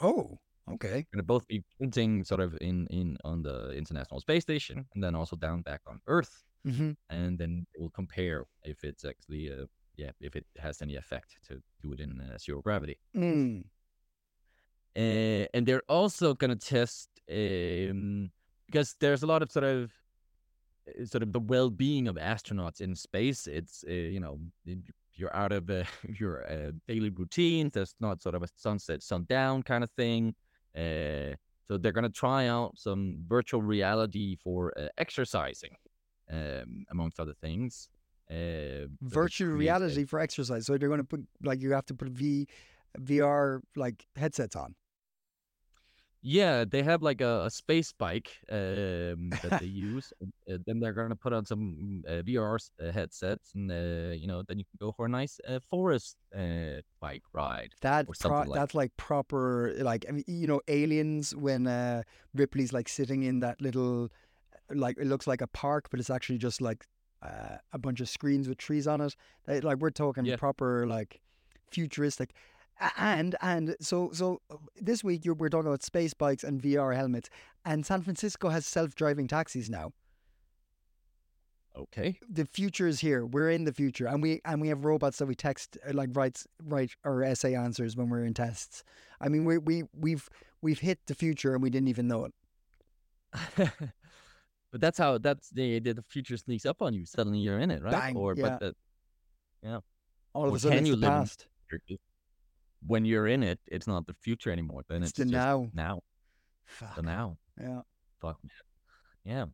Oh, 0.00 0.40
okay. 0.70 1.06
Going 1.12 1.18
to 1.18 1.22
both 1.22 1.46
be 1.46 1.64
printing 1.78 2.24
sort 2.24 2.40
of 2.40 2.56
in 2.60 2.86
in 2.88 3.16
on 3.24 3.42
the 3.42 3.72
International 3.72 4.20
Space 4.20 4.42
Station 4.42 4.86
and 4.94 5.02
then 5.02 5.14
also 5.14 5.36
down 5.36 5.62
back 5.62 5.80
on 5.86 6.00
Earth, 6.06 6.44
hmm 6.64 6.92
and 7.10 7.38
then 7.38 7.66
we'll 7.76 7.90
compare 7.90 8.46
if 8.64 8.84
it's 8.84 9.04
actually 9.04 9.52
uh, 9.52 9.66
yeah 9.98 10.10
if 10.20 10.34
it 10.34 10.46
has 10.56 10.80
any 10.80 10.96
effect 10.96 11.36
to 11.48 11.60
do 11.82 11.92
it 11.92 12.00
in 12.00 12.20
uh, 12.20 12.38
zero 12.38 12.62
gravity. 12.62 12.98
Mm. 13.14 13.64
Uh, 14.96 15.46
and 15.54 15.66
they're 15.66 15.82
also 15.88 16.34
going 16.34 16.56
to 16.56 16.56
test 16.56 17.08
um, 17.30 18.30
because 18.66 18.96
there's 19.00 19.22
a 19.22 19.26
lot 19.26 19.42
of 19.42 19.52
sort 19.52 19.64
of 19.64 19.92
uh, 20.88 21.04
sort 21.04 21.22
of 21.22 21.32
the 21.32 21.40
well-being 21.40 22.08
of 22.08 22.16
astronauts 22.16 22.80
in 22.80 22.94
space. 22.94 23.46
It's 23.46 23.84
uh, 23.86 23.92
you 23.92 24.20
know 24.20 24.38
you're 25.18 25.36
out 25.36 25.52
of 25.52 25.68
uh, 25.68 25.84
your 26.18 26.50
uh, 26.50 26.72
daily 26.86 27.10
routine. 27.10 27.70
There's 27.72 27.94
not 28.00 28.22
sort 28.22 28.34
of 28.34 28.42
a 28.42 28.48
sunset, 28.56 29.02
sundown 29.02 29.62
kind 29.62 29.84
of 29.84 29.90
thing. 29.90 30.34
Uh, 30.76 31.34
so 31.66 31.76
they're 31.76 31.92
going 31.92 32.04
to 32.04 32.10
try 32.10 32.46
out 32.46 32.78
some 32.78 33.18
virtual 33.26 33.60
reality 33.60 34.36
for 34.42 34.72
uh, 34.78 34.88
exercising, 34.96 35.76
um, 36.32 36.86
amongst 36.90 37.20
other 37.20 37.34
things. 37.34 37.88
Uh, 38.30 38.86
Virtual 39.00 39.52
a- 39.52 39.56
reality 39.56 40.04
for 40.04 40.20
exercise. 40.20 40.66
So 40.66 40.76
they're 40.76 40.88
gonna 40.88 41.04
put 41.04 41.26
like 41.42 41.60
you 41.62 41.72
have 41.72 41.86
to 41.86 41.94
put 41.94 42.08
V, 42.08 42.46
VR 42.98 43.60
like 43.76 44.06
headsets 44.16 44.56
on. 44.56 44.74
Yeah, 46.20 46.64
they 46.64 46.82
have 46.82 47.00
like 47.00 47.20
a, 47.20 47.44
a 47.44 47.50
space 47.50 47.92
bike 47.92 48.30
um, 48.50 49.30
that 49.42 49.60
they 49.60 49.66
use. 49.66 50.12
and, 50.20 50.32
uh, 50.52 50.58
then 50.66 50.80
they're 50.80 50.92
gonna 50.92 51.14
put 51.16 51.32
on 51.32 51.46
some 51.46 52.02
uh, 52.08 52.22
VR 52.26 52.58
uh, 52.82 52.90
headsets, 52.90 53.52
and 53.54 53.70
uh, 53.70 54.12
you 54.14 54.26
know, 54.26 54.42
then 54.42 54.58
you 54.58 54.64
can 54.64 54.78
go 54.80 54.90
for 54.92 55.06
a 55.06 55.08
nice 55.08 55.38
uh, 55.46 55.60
forest 55.70 56.16
uh, 56.36 56.82
bike 57.00 57.22
ride. 57.32 57.70
That 57.82 58.08
or 58.08 58.14
pro- 58.20 58.38
like 58.40 58.52
that's 58.52 58.74
like 58.74 58.96
proper 58.96 59.72
like 59.78 60.06
I 60.08 60.12
mean 60.12 60.24
you 60.26 60.48
know 60.48 60.60
aliens 60.66 61.36
when 61.36 61.66
uh 61.68 62.02
Ripley's 62.34 62.72
like 62.72 62.88
sitting 62.88 63.22
in 63.22 63.40
that 63.40 63.60
little 63.62 64.08
like 64.70 64.98
it 64.98 65.06
looks 65.06 65.26
like 65.26 65.40
a 65.40 65.46
park 65.46 65.88
but 65.90 66.00
it's 66.00 66.10
actually 66.10 66.38
just 66.38 66.60
like 66.60 66.84
uh, 67.22 67.56
a 67.72 67.78
bunch 67.78 68.00
of 68.00 68.08
screens 68.08 68.48
with 68.48 68.58
trees 68.58 68.86
on 68.86 69.00
it. 69.00 69.14
They- 69.46 69.60
like 69.60 69.78
we're 69.78 69.90
talking 69.90 70.24
Yeah. 70.24 70.36
proper 70.36 70.86
like 70.86 71.20
futuristic. 71.70 72.30
And 72.96 73.34
and 73.42 73.74
so 73.80 74.10
so 74.12 74.40
uh, 74.50 74.56
this 74.80 75.02
week 75.02 75.24
you're, 75.24 75.34
we're 75.34 75.48
talking 75.48 75.66
about 75.66 75.82
space 75.82 76.14
bikes 76.14 76.44
and 76.44 76.62
VR 76.62 76.94
helmets, 76.94 77.28
and 77.64 77.84
San 77.84 78.02
Francisco 78.02 78.50
has 78.50 78.66
self-driving 78.66 79.26
taxis 79.26 79.68
now. 79.68 79.92
Okay. 81.76 82.18
the 82.28 82.44
future 82.44 82.88
is 82.88 82.98
here. 83.00 83.24
We're 83.24 83.50
in 83.50 83.64
the 83.64 83.72
future, 83.72 84.06
and 84.08 84.20
we 84.22 84.40
and 84.44 84.60
we 84.60 84.68
have 84.68 84.84
robots 84.84 85.18
that 85.18 85.26
we 85.26 85.34
text 85.36 85.76
uh, 85.88 85.92
like 85.92 86.10
writes 86.12 86.46
write 86.64 86.92
our 87.04 87.22
essay 87.22 87.54
answers 87.54 87.96
when 87.96 88.08
we're 88.10 88.24
in 88.24 88.34
tests. 88.34 88.82
I 89.20 89.28
mean, 89.28 89.44
we 89.44 89.58
we 89.58 89.84
we've 89.92 90.28
we've 90.60 90.80
hit 90.80 90.98
the 91.06 91.14
future 91.14 91.54
and 91.54 91.62
we 91.62 91.70
didn't 91.70 91.88
even 91.88 92.08
know 92.08 92.26
it. 92.26 93.70
but 94.70 94.80
that's 94.80 94.98
how 94.98 95.18
that's 95.18 95.50
the 95.50 95.78
the 95.78 95.92
the 95.92 96.02
future 96.02 96.36
sneaks 96.36 96.66
up 96.66 96.82
on 96.82 96.94
you. 96.94 97.06
Suddenly 97.06 97.38
you're 97.38 97.58
in 97.58 97.70
it, 97.70 97.82
right? 97.82 97.92
Bang, 97.92 98.16
or 98.16 98.34
yeah. 98.36 98.42
but 98.42 98.60
the, 98.60 98.74
All 100.34 100.44
of 100.46 100.52
Or 100.52 100.56
a 100.56 100.60
sudden, 100.60 100.86
you 100.86 100.96
past. 100.96 101.46
when 102.86 103.04
you're 103.04 103.26
in 103.26 103.42
it, 103.42 103.58
it's 103.66 103.86
not 103.86 104.06
the 104.06 104.14
future 104.14 104.50
anymore. 104.50 104.82
Then 104.88 105.02
It's 105.02 105.10
it's, 105.10 105.18
the 105.18 105.24
just 105.24 105.32
now. 105.32 105.68
Now, 105.74 106.02
Fuck. 106.66 106.96
the 106.96 107.02
now. 107.02 107.38
Yeah. 107.60 107.80
Fuck. 108.20 108.38
Yeah. 109.24 109.46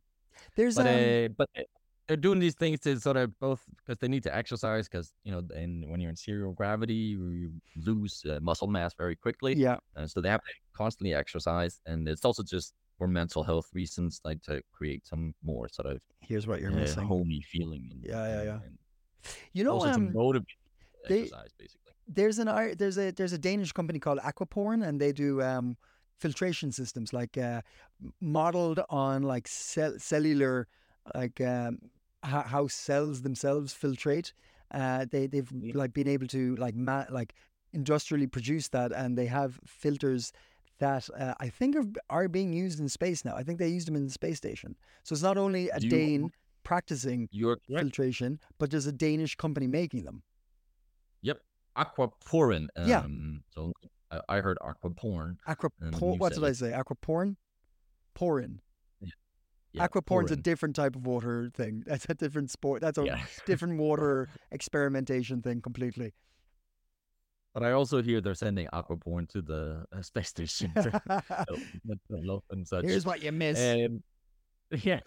There's 0.55 0.75
but 0.75 0.87
um, 0.87 0.93
uh, 0.93 1.27
but 1.37 1.49
uh, 1.57 1.63
they're 2.07 2.17
doing 2.17 2.39
these 2.39 2.55
things 2.55 2.79
to 2.81 2.99
sort 2.99 3.17
of 3.17 3.37
both 3.39 3.63
because 3.77 3.97
they 3.99 4.07
need 4.07 4.23
to 4.23 4.35
exercise 4.35 4.87
because 4.87 5.13
you 5.23 5.31
know 5.31 5.41
and 5.55 5.89
when 5.89 5.99
you're 5.99 6.09
in 6.09 6.15
zero 6.15 6.51
gravity 6.51 6.93
you, 6.93 7.29
you 7.29 7.51
lose 7.77 8.23
uh, 8.29 8.39
muscle 8.41 8.67
mass 8.67 8.93
very 8.93 9.15
quickly 9.15 9.55
yeah. 9.55 9.77
uh, 9.95 10.05
so 10.05 10.21
they 10.21 10.29
have 10.29 10.43
to 10.43 10.51
constantly 10.75 11.13
exercise 11.13 11.81
and 11.85 12.07
it's 12.07 12.25
also 12.25 12.43
just 12.43 12.73
for 12.97 13.07
mental 13.07 13.43
health 13.43 13.67
reasons 13.73 14.21
like 14.23 14.41
to 14.43 14.61
create 14.71 15.05
some 15.05 15.33
more 15.43 15.67
sort 15.69 15.87
of 15.87 15.99
Here's 16.21 16.47
what 16.47 16.61
you're 16.61 16.71
uh, 16.71 16.75
missing. 16.75 17.07
homey 17.07 17.41
feeling 17.51 17.89
and, 17.91 18.03
Yeah, 18.03 18.27
yeah, 18.27 18.43
yeah. 18.43 18.59
and 18.65 18.77
You 19.53 19.63
know, 19.63 19.73
also 19.73 19.89
um, 19.89 20.13
motivate 20.13 20.47
they- 21.07 21.21
exercise 21.23 21.51
basically 21.57 21.81
there's 22.07 22.37
an 22.39 22.47
there's 22.77 22.97
a 22.99 23.11
there's 23.11 23.33
a 23.33 23.37
Danish 23.39 23.71
company 23.71 23.97
called 23.99 24.19
Aquaporn, 24.19 24.85
and 24.87 25.01
they 25.01 25.11
do 25.11 25.41
um, 25.41 25.75
filtration 26.19 26.71
systems 26.71 27.13
like 27.13 27.35
uh, 27.35 27.61
modeled 28.21 28.79
on 28.89 29.23
like 29.23 29.47
cell- 29.47 29.97
cellular 29.97 30.67
like 31.15 31.41
um, 31.41 31.79
how, 32.21 32.41
how 32.41 32.67
cells 32.67 33.23
themselves 33.23 33.73
filtrate. 33.73 34.33
Uh, 34.71 35.05
they 35.11 35.25
they've 35.25 35.51
Yeah. 35.51 35.71
like 35.75 35.93
been 35.93 36.07
able 36.07 36.27
to 36.27 36.55
like 36.57 36.75
ma- 36.75 37.05
like 37.09 37.33
industrially 37.73 38.27
produce 38.27 38.69
that, 38.69 38.91
and 38.91 39.17
they 39.17 39.25
have 39.25 39.59
filters 39.65 40.31
that 40.79 41.09
uh, 41.17 41.33
I 41.39 41.49
think 41.49 41.75
are 41.75 41.85
are 42.09 42.27
being 42.27 42.53
used 42.53 42.79
in 42.79 42.89
space 42.89 43.23
now. 43.25 43.35
I 43.35 43.43
think 43.43 43.59
they 43.59 43.69
used 43.69 43.87
them 43.87 43.95
in 43.95 44.05
the 44.05 44.11
space 44.11 44.37
station. 44.37 44.75
So 45.03 45.13
it's 45.13 45.23
not 45.23 45.37
only 45.37 45.69
a 45.69 45.79
you- 45.79 45.89
Dane 45.89 46.31
practicing 46.63 47.29
filtration, 47.67 48.39
but 48.57 48.71
there's 48.71 48.87
a 48.87 48.91
Danish 48.91 49.35
company 49.35 49.67
making 49.67 50.03
them. 50.03 50.23
yep 51.21 51.39
aquaporin 51.77 52.67
um, 52.77 52.87
Yeah. 52.87 53.03
so 53.53 53.73
I, 54.09 54.21
I 54.29 54.39
heard 54.39 54.57
aquaporn 54.61 55.35
Aqua 55.45 55.69
And 55.81 55.93
por- 55.93 56.13
you 56.13 56.19
what 56.19 56.33
did 56.33 56.43
I 56.43 56.53
say? 56.53 56.71
Aquaporn? 56.71 57.35
Porin. 58.17 58.59
yeah, 59.01 59.85
Aquaporn's 59.87 60.31
a 60.31 60.37
different 60.37 60.75
type 60.75 60.95
of 60.95 61.05
water 61.05 61.51
thing. 61.53 61.83
That's 61.89 62.05
a 62.09 62.13
different 62.13 62.49
sport. 62.49 62.81
That's 62.81 62.97
a 62.97 63.03
yeah 63.05 63.19
different 63.45 63.77
water 63.77 64.29
experimentation 64.51 65.41
thing 65.41 65.61
completely. 65.61 66.13
But 67.55 67.63
I 67.63 67.71
also 67.71 68.01
hear 68.03 68.19
they're 68.19 68.35
sending 68.35 68.67
Aquaporn 68.73 69.29
to 69.29 69.41
the 69.41 69.85
uh, 69.95 70.01
space 70.01 70.27
station 70.27 70.73
to 70.75 70.91
help 70.91 71.59
with 71.85 71.99
the 72.09 72.17
love 72.21 72.43
and 72.51 72.67
such. 72.67 72.83
Here's 72.83 73.05
what 73.05 73.23
you 73.23 73.31
miss. 73.31 73.57
Um, 73.57 74.03
yeah. 74.83 74.99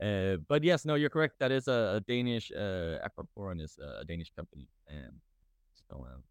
uh, 0.00 0.36
but 0.46 0.62
yes, 0.62 0.84
no, 0.84 0.94
you're 0.94 1.10
correct. 1.10 1.40
That 1.40 1.50
is 1.50 1.66
a, 1.66 1.96
a 1.96 2.00
Danish. 2.06 2.52
Uh, 2.52 3.02
Aquaporn 3.04 3.60
is 3.60 3.76
a 3.78 4.04
Danish 4.04 4.30
company, 4.36 4.68
and 4.86 5.14
so 5.90 6.06
um, 6.08 6.22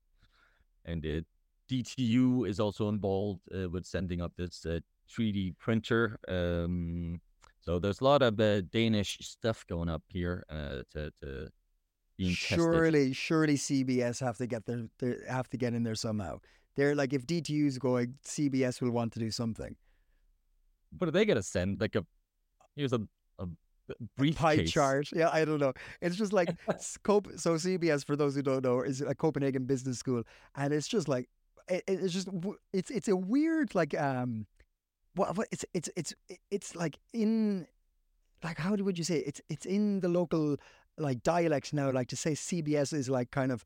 and 0.85 1.05
uh, 1.05 1.21
DTU 1.69 2.47
is 2.47 2.61
also 2.61 2.87
involved 2.87 3.41
uh, 3.53 3.67
with 3.69 3.85
sending 3.85 4.21
up 4.21 4.31
this 4.37 4.65
uh, 4.65 4.79
3D 5.09 5.57
printer. 5.57 6.17
Um, 6.29 7.19
so 7.59 7.79
there's 7.79 7.99
a 7.99 8.03
lot 8.05 8.21
of 8.21 8.39
uh, 8.39 8.61
Danish 8.61 9.17
stuff 9.21 9.67
going 9.67 9.89
up 9.89 10.03
here 10.07 10.45
uh, 10.49 10.83
to 10.93 11.11
to 11.19 11.49
being 12.17 12.35
tested. 12.35 12.57
surely, 12.59 13.13
surely 13.13 13.55
CBS 13.55 14.19
have 14.19 14.37
to 14.37 14.47
get 14.47 14.65
their, 14.65 14.87
their 14.99 15.25
have 15.27 15.49
to 15.49 15.57
get 15.57 15.73
in 15.73 15.83
there 15.83 15.95
somehow. 15.95 16.39
They're 16.75 16.95
like 16.95 17.13
if 17.13 17.25
DTU's 17.25 17.77
going, 17.77 18.15
CBS 18.25 18.81
will 18.81 18.91
want 18.91 19.13
to 19.13 19.19
do 19.19 19.31
something. 19.31 19.75
But 20.91 21.09
are 21.09 21.11
they 21.11 21.25
gonna 21.25 21.43
send 21.43 21.81
like 21.81 21.95
a 21.95 22.05
Here's 22.75 22.91
a 22.93 23.01
a 23.39 23.47
b- 24.17 24.33
pie 24.33 24.65
chart. 24.65 25.09
Yeah, 25.13 25.29
I 25.31 25.45
don't 25.45 25.59
know. 25.59 25.73
It's 26.01 26.15
just 26.17 26.33
like 26.33 26.49
s- 26.69 26.97
Cop- 27.03 27.27
so 27.37 27.55
CBS 27.55 28.05
for 28.05 28.15
those 28.15 28.35
who 28.35 28.41
don't 28.41 28.63
know 28.63 28.81
is 28.81 29.01
a 29.01 29.15
Copenhagen 29.15 29.65
business 29.65 29.99
school, 29.99 30.23
and 30.55 30.73
it's 30.73 30.87
just 30.87 31.07
like 31.07 31.29
it, 31.69 31.83
it's 31.87 32.13
just 32.13 32.27
it's 32.73 32.91
it's 32.91 33.07
a 33.07 33.15
weird 33.15 33.73
like 33.75 33.97
um 33.99 34.45
what, 35.15 35.37
what 35.37 35.47
it's 35.51 35.65
it's 35.73 35.89
it's 35.95 36.13
it's 36.51 36.75
like 36.75 36.97
in 37.13 37.67
like 38.43 38.57
how 38.57 38.75
would 38.75 38.97
you 38.97 39.03
say 39.03 39.19
it? 39.19 39.27
it's 39.27 39.41
it's 39.49 39.65
in 39.65 40.01
the 40.01 40.09
local 40.09 40.57
like 40.97 41.23
dialect 41.23 41.73
now 41.73 41.91
like 41.91 42.07
to 42.09 42.15
say 42.15 42.31
CBS 42.33 42.93
is 42.93 43.09
like 43.09 43.31
kind 43.31 43.51
of 43.51 43.63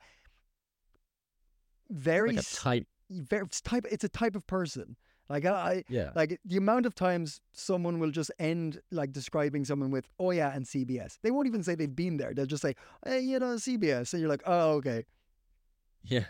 very 1.89 2.33
Like 2.36 2.45
type. 2.51 2.88
very 3.09 3.43
it's 3.45 3.62
type 3.62 3.86
it's 3.91 4.03
a 4.03 4.09
type 4.09 4.36
of 4.36 4.45
person 4.48 4.95
like 5.31 5.45
I, 5.45 5.83
Yeah. 5.89 6.09
like 6.15 6.39
the 6.43 6.57
amount 6.57 6.88
of 6.88 6.95
times 6.95 7.39
someone 7.53 8.00
will 8.00 8.09
just 8.09 8.31
end 8.39 8.81
like 8.91 9.12
describing 9.12 9.63
someone 9.63 9.91
with 9.91 10.07
oh 10.19 10.31
yeah 10.31 10.51
and 10.55 10.65
CBS. 10.65 11.19
They 11.21 11.29
won't 11.29 11.45
even 11.45 11.62
say 11.62 11.75
they've 11.75 11.95
been 11.95 12.17
there. 12.17 12.33
They'll 12.33 12.48
just 12.48 12.63
say 12.63 12.75
hey 13.05 13.19
you 13.19 13.38
know 13.38 13.55
CBS, 13.55 14.13
and 14.13 14.21
you're 14.21 14.29
like 14.29 14.41
oh 14.48 14.71
okay. 14.77 15.05
Yeah. 16.03 16.25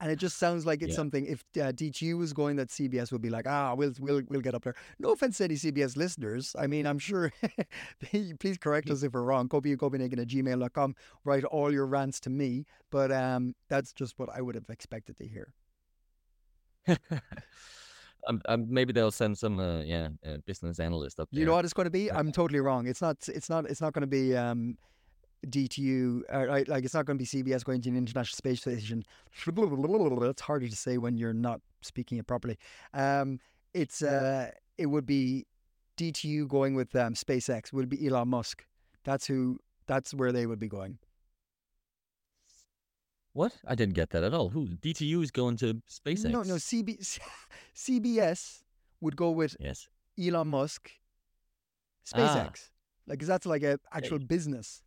And 0.00 0.10
it 0.10 0.16
just 0.16 0.38
sounds 0.38 0.66
like 0.66 0.82
it's 0.82 0.90
Yeah. 0.90 0.96
something. 0.96 1.26
If 1.26 1.44
uh, 1.56 1.72
DTU 1.72 2.16
was 2.18 2.32
going, 2.32 2.56
that 2.56 2.68
CBS 2.68 3.12
would 3.12 3.22
be 3.22 3.30
like 3.30 3.46
ah 3.46 3.74
we'll 3.74 3.92
we'll 4.00 4.22
we'll 4.28 4.40
get 4.40 4.54
up 4.54 4.64
there. 4.64 4.74
No 4.98 5.12
offense 5.12 5.38
to 5.38 5.44
any 5.44 5.54
CBS 5.54 5.96
listeners. 5.96 6.54
I 6.58 6.66
mean 6.66 6.86
I'm 6.86 6.98
sure. 6.98 7.32
please 8.02 8.58
correct 8.58 8.90
us 8.90 9.02
if 9.02 9.12
we're 9.12 9.22
wrong. 9.22 9.48
Copenhagen 9.48 10.18
at 10.18 10.28
gmail.com. 10.28 10.94
Write 11.24 11.44
all 11.44 11.72
your 11.72 11.86
rants 11.86 12.20
to 12.20 12.30
me. 12.30 12.64
But 12.90 13.12
um 13.12 13.54
that's 13.68 13.92
just 13.92 14.18
what 14.18 14.28
I 14.34 14.40
would 14.40 14.54
have 14.54 14.68
expected 14.70 15.16
to 15.18 15.26
hear. 15.26 15.52
um, 18.26 18.40
um, 18.48 18.66
maybe 18.68 18.92
they'll 18.92 19.10
send 19.10 19.36
some, 19.36 19.58
uh, 19.60 19.80
yeah, 19.82 20.08
uh, 20.26 20.38
business 20.46 20.78
analyst 20.80 21.20
up 21.20 21.28
there. 21.30 21.40
You 21.40 21.46
know 21.46 21.52
what 21.54 21.64
it's 21.64 21.74
going 21.74 21.84
to 21.86 21.90
be? 21.90 22.10
I'm 22.10 22.32
totally 22.32 22.60
wrong. 22.60 22.86
It's 22.86 23.02
not. 23.02 23.16
It's 23.28 23.48
not. 23.48 23.66
It's 23.66 23.80
not 23.80 23.92
going 23.92 24.02
to 24.02 24.06
be 24.06 24.36
um, 24.36 24.76
DTU. 25.46 26.22
Or, 26.28 26.64
like 26.68 26.84
it's 26.84 26.94
not 26.94 27.06
going 27.06 27.18
to 27.18 27.22
be 27.22 27.26
CBS 27.26 27.64
going 27.64 27.80
to 27.82 27.88
an 27.88 27.96
international 27.96 28.36
space 28.36 28.60
station. 28.60 29.04
It's 29.46 30.40
harder 30.42 30.68
to 30.68 30.76
say 30.76 30.98
when 30.98 31.16
you're 31.16 31.32
not 31.32 31.60
speaking 31.82 32.18
it 32.18 32.26
properly. 32.26 32.58
Um, 32.94 33.40
it's. 33.74 34.02
Uh, 34.02 34.50
it 34.78 34.86
would 34.86 35.04
be 35.06 35.46
DTU 35.98 36.48
going 36.48 36.74
with 36.74 36.94
um, 36.96 37.12
SpaceX. 37.14 37.72
Would 37.72 37.88
be 37.88 38.06
Elon 38.06 38.28
Musk. 38.28 38.64
That's 39.04 39.26
who. 39.26 39.58
That's 39.86 40.14
where 40.14 40.32
they 40.32 40.46
would 40.46 40.58
be 40.58 40.68
going. 40.68 40.98
What? 43.32 43.52
I 43.66 43.74
didn't 43.74 43.94
get 43.94 44.10
that 44.10 44.24
at 44.24 44.34
all. 44.34 44.48
Who? 44.48 44.66
DTU 44.68 45.22
is 45.22 45.30
going 45.30 45.56
to 45.58 45.80
SpaceX. 45.88 46.30
No, 46.30 46.42
no. 46.42 46.54
CB, 46.56 47.18
CBS 47.76 48.62
would 49.00 49.16
go 49.16 49.30
with 49.30 49.56
Yes. 49.60 49.88
Elon 50.20 50.48
Musk. 50.48 50.90
Ah. 52.14 52.16
SpaceX. 52.18 52.70
Like, 53.06 53.18
'cause 53.20 53.28
that's 53.28 53.46
like 53.46 53.62
a 53.62 53.78
actual 53.92 54.18
business. 54.18 54.82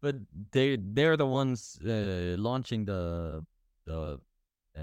But 0.00 0.16
they 0.52 0.76
they're 0.80 1.16
the 1.16 1.26
ones 1.26 1.78
uh, 1.84 2.36
launching 2.38 2.84
the 2.84 3.44
the 3.84 4.20
uh, 4.76 4.80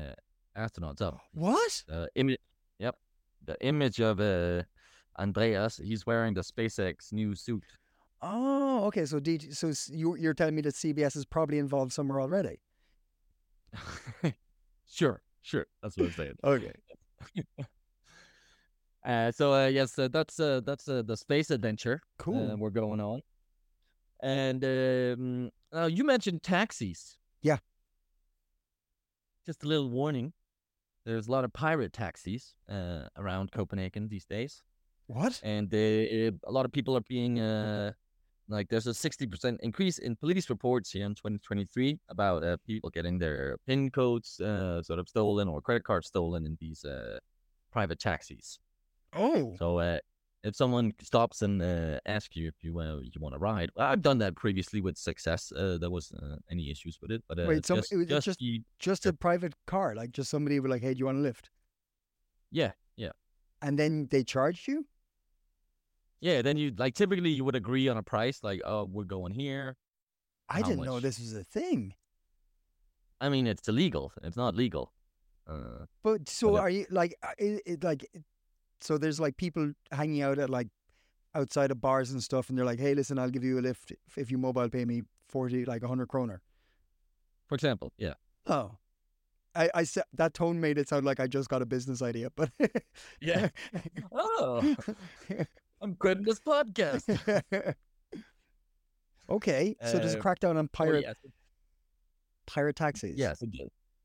astronauts 0.58 1.02
up. 1.02 1.20
What? 1.34 1.84
Yep, 2.80 2.96
the 3.46 3.56
image 3.62 4.02
of 4.02 4.20
uh, 4.20 4.64
Andreas. 5.18 5.78
He's 5.78 6.06
wearing 6.06 6.34
the 6.34 6.42
SpaceX 6.42 7.14
new 7.14 7.36
suit. 7.36 7.64
Oh, 8.22 8.86
okay. 8.88 9.06
So 9.06 9.20
D- 9.20 9.52
so 9.52 9.72
you 9.90 10.16
you're 10.18 10.34
telling 10.34 10.56
me 10.56 10.62
that 10.64 10.74
CBS 10.74 11.16
is 11.16 11.26
probably 11.26 11.60
involved 11.60 11.94
somewhere 11.94 12.20
already. 12.20 12.60
sure, 14.88 15.22
sure. 15.42 15.68
That's 15.82 15.98
what 15.98 16.08
I'm 16.08 16.12
saying. 16.14 16.36
Okay. 16.44 16.74
Uh, 19.06 19.32
so 19.32 19.54
uh, 19.54 19.68
yes, 19.68 20.00
uh, 20.00 20.08
that's 20.08 20.40
uh, 20.40 20.60
that's 20.66 20.88
uh, 20.88 21.04
the 21.06 21.16
space 21.16 21.52
adventure 21.52 22.02
Cool. 22.18 22.54
uh, 22.54 22.56
we're 22.56 22.72
going 22.72 23.00
on. 23.00 23.22
And 24.22 24.64
um, 24.64 25.50
uh, 25.74 25.86
you 25.86 26.04
mentioned 26.04 26.42
taxis. 26.44 27.18
Yeah. 27.42 27.58
Just 29.46 29.64
a 29.64 29.68
little 29.68 29.90
warning: 29.90 30.34
there's 31.06 31.28
a 31.28 31.32
lot 31.32 31.44
of 31.44 31.54
pirate 31.54 31.94
taxis 31.94 32.56
uh, 32.70 33.08
around 33.18 33.52
Copenhagen 33.52 34.08
these 34.08 34.26
days, 34.26 34.64
What? 35.08 35.40
and 35.44 35.72
uh, 35.74 35.78
a 35.78 36.52
lot 36.52 36.66
of 36.66 36.72
people 36.72 36.98
are 36.98 37.02
being 37.08 37.40
uh, 37.40 37.92
like, 38.48 38.70
there's 38.70 38.88
a 38.88 38.92
60% 38.92 39.58
increase 39.62 39.98
in 40.00 40.16
police 40.16 40.50
reports 40.50 40.92
here 40.92 41.06
in 41.06 41.16
2023 41.16 42.00
about 42.10 42.44
uh, 42.44 42.58
people 42.66 42.90
getting 42.90 43.18
their 43.20 43.58
PIN 43.68 43.90
codes 43.92 44.40
uh, 44.40 44.82
sort 44.82 45.00
of 45.00 45.08
stolen 45.10 45.48
or 45.48 45.62
credit 45.62 45.84
cards 45.84 46.08
stolen 46.08 46.46
in 46.46 46.58
these 46.60 46.84
uh, 46.86 47.20
private 47.72 48.00
taxis. 48.00 48.60
Oh. 49.14 49.56
So 49.58 49.80
uh, 49.80 50.00
if 50.48 50.56
someone 50.56 50.94
stops 51.02 51.42
and 51.42 51.62
uh, 51.62 52.00
asks 52.06 52.36
you 52.36 52.48
if 52.48 52.56
you 52.64 52.80
uh, 52.80 53.00
you 53.02 53.20
want 53.20 53.34
to 53.36 53.40
ride, 53.40 53.70
I've 53.78 54.02
done 54.02 54.20
that 54.20 54.36
previously 54.36 54.80
with 54.82 54.98
success. 54.98 55.52
Uh, 55.52 55.78
there 55.82 55.90
was 55.90 56.12
uh, 56.14 56.36
any 56.52 56.70
issues 56.72 57.00
with 57.02 57.12
it, 57.12 57.22
but 57.28 57.40
uh, 57.40 57.46
Wait, 57.48 57.66
some- 57.66 57.78
just, 57.80 57.92
it 57.92 57.98
was 57.98 58.08
just, 58.08 58.26
just- 58.26 58.42
you- 58.42 58.64
Just 58.80 59.06
a 59.06 59.14
private 59.14 59.54
car, 59.66 59.96
like 59.96 60.12
just 60.12 60.30
somebody 60.30 60.60
would 60.60 60.72
like, 60.72 60.84
hey, 60.84 60.94
do 60.94 61.00
you 61.00 61.06
want 61.06 61.18
a 61.18 61.22
lift? 61.22 61.50
yeah, 62.52 62.72
yeah, 62.96 63.12
And 63.62 63.78
then 63.78 64.08
they 64.12 64.24
charged 64.24 64.68
you. 64.68 64.86
yeah. 66.22 66.42
Then 66.42 66.58
you 66.58 66.72
like 66.78 66.94
typically 66.96 67.32
you 67.32 67.44
would 67.46 67.56
agree 67.56 67.88
on 67.90 67.98
a 67.98 68.04
price, 68.04 68.38
like 68.44 68.62
oh 68.66 68.84
we're 68.86 69.12
going 69.18 69.34
here. 69.34 69.76
I 70.48 70.62
didn't 70.62 70.86
know 70.86 71.00
this 71.00 71.20
was 71.20 71.34
a 71.34 71.44
thing. 71.44 71.94
I 73.20 73.30
mean 73.30 73.48
it's 73.48 73.68
illegal. 73.68 74.12
It's 74.24 74.38
not 74.38 74.56
legal. 74.56 74.94
Uh, 75.48 75.86
But 76.04 76.30
so 76.30 76.52
But 76.52 76.56
it- 76.56 76.60
are 76.64 76.70
you 76.70 76.86
like 76.90 77.14
uh, 77.24 77.36
it, 77.38 77.62
it 77.66 77.84
like 77.84 78.06
so 78.82 78.98
there's 78.98 79.20
like 79.20 79.38
people 79.38 79.72
hanging 79.92 80.22
out 80.22 80.40
at 80.40 80.50
like 80.50 80.68
outside 81.34 81.72
of 81.72 81.82
bars 81.82 82.12
and 82.12 82.24
stuff 82.24 82.50
and 82.50 82.58
they're 82.58 82.66
like, 82.66 82.80
"Hey, 82.80 82.94
listen, 82.96 83.20
I'll 83.20 83.30
give 83.30 83.44
you 83.44 83.60
a 83.60 83.62
lift 83.62 83.92
if, 83.92 84.18
if 84.18 84.32
you 84.32 84.38
mobile 84.38 84.70
pay 84.70 84.86
me 84.86 85.04
40 85.30 85.66
like 85.66 85.82
100 85.82 86.08
kroner." 86.08 86.42
for 87.48 87.56
example, 87.56 87.92
yeah. 87.98 88.14
Oh. 88.48 88.72
I, 89.58 89.70
I 89.74 89.84
said 89.86 90.04
that 90.14 90.34
tone 90.34 90.60
made 90.60 90.78
it 90.78 90.90
sound 90.90 91.06
like 91.06 91.22
I 91.22 91.28
just 91.28 91.48
got 91.48 91.62
a 91.62 91.66
business 91.66 92.02
idea, 92.02 92.30
but 92.36 92.50
Yeah. 93.22 93.50
Oh, 94.12 94.76
I'm 95.82 95.96
quitting 95.96 96.24
this 96.26 96.40
podcast. 96.42 97.06
okay, 99.30 99.76
so 99.86 99.98
there's 99.98 100.14
a 100.16 100.20
Uh, 100.20 100.22
crackdown 100.22 100.58
on 100.58 100.66
Oh, 100.66 100.70
pirate 100.74 101.04
yes. 101.04 101.16
pirate 102.48 102.76
taxis. 102.76 103.18
Yes. 103.18 103.42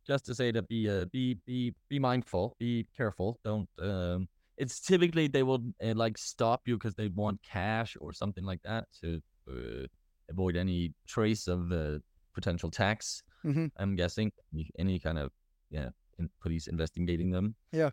Just 0.07 0.25
to 0.27 0.35
say 0.35 0.51
that 0.53 0.69
be 0.69 0.89
uh, 0.89 1.05
be 1.07 1.35
be 1.47 1.75
be 1.89 1.99
mindful, 1.99 2.55
be 2.59 2.87
careful. 2.97 3.39
Don't. 3.45 3.69
Um, 3.79 4.29
it's 4.61 4.81
typically 4.81 5.27
they 5.29 5.43
will 5.43 5.63
uh, 5.83 5.95
like 5.95 6.19
stop 6.19 6.61
you 6.69 6.77
because 6.79 6.95
they 6.97 7.09
want 7.09 7.43
cash 7.43 7.97
or 8.01 8.13
something 8.13 8.45
like 8.45 8.63
that 8.63 8.85
to 9.01 9.09
uh, 9.51 9.87
avoid 10.31 10.57
any 10.57 10.95
trace 11.07 11.49
of 11.49 11.69
the 11.71 12.03
potential 12.35 12.71
tax. 12.71 13.23
Mhm. 13.45 13.71
I'm 13.79 13.97
guessing 13.97 14.33
any, 14.79 14.99
kind 15.01 15.19
of 15.19 15.33
yeah, 15.71 15.91
in 16.19 16.31
police 16.43 16.67
investigating 16.69 17.31
them. 17.31 17.57
Yeah. 17.73 17.91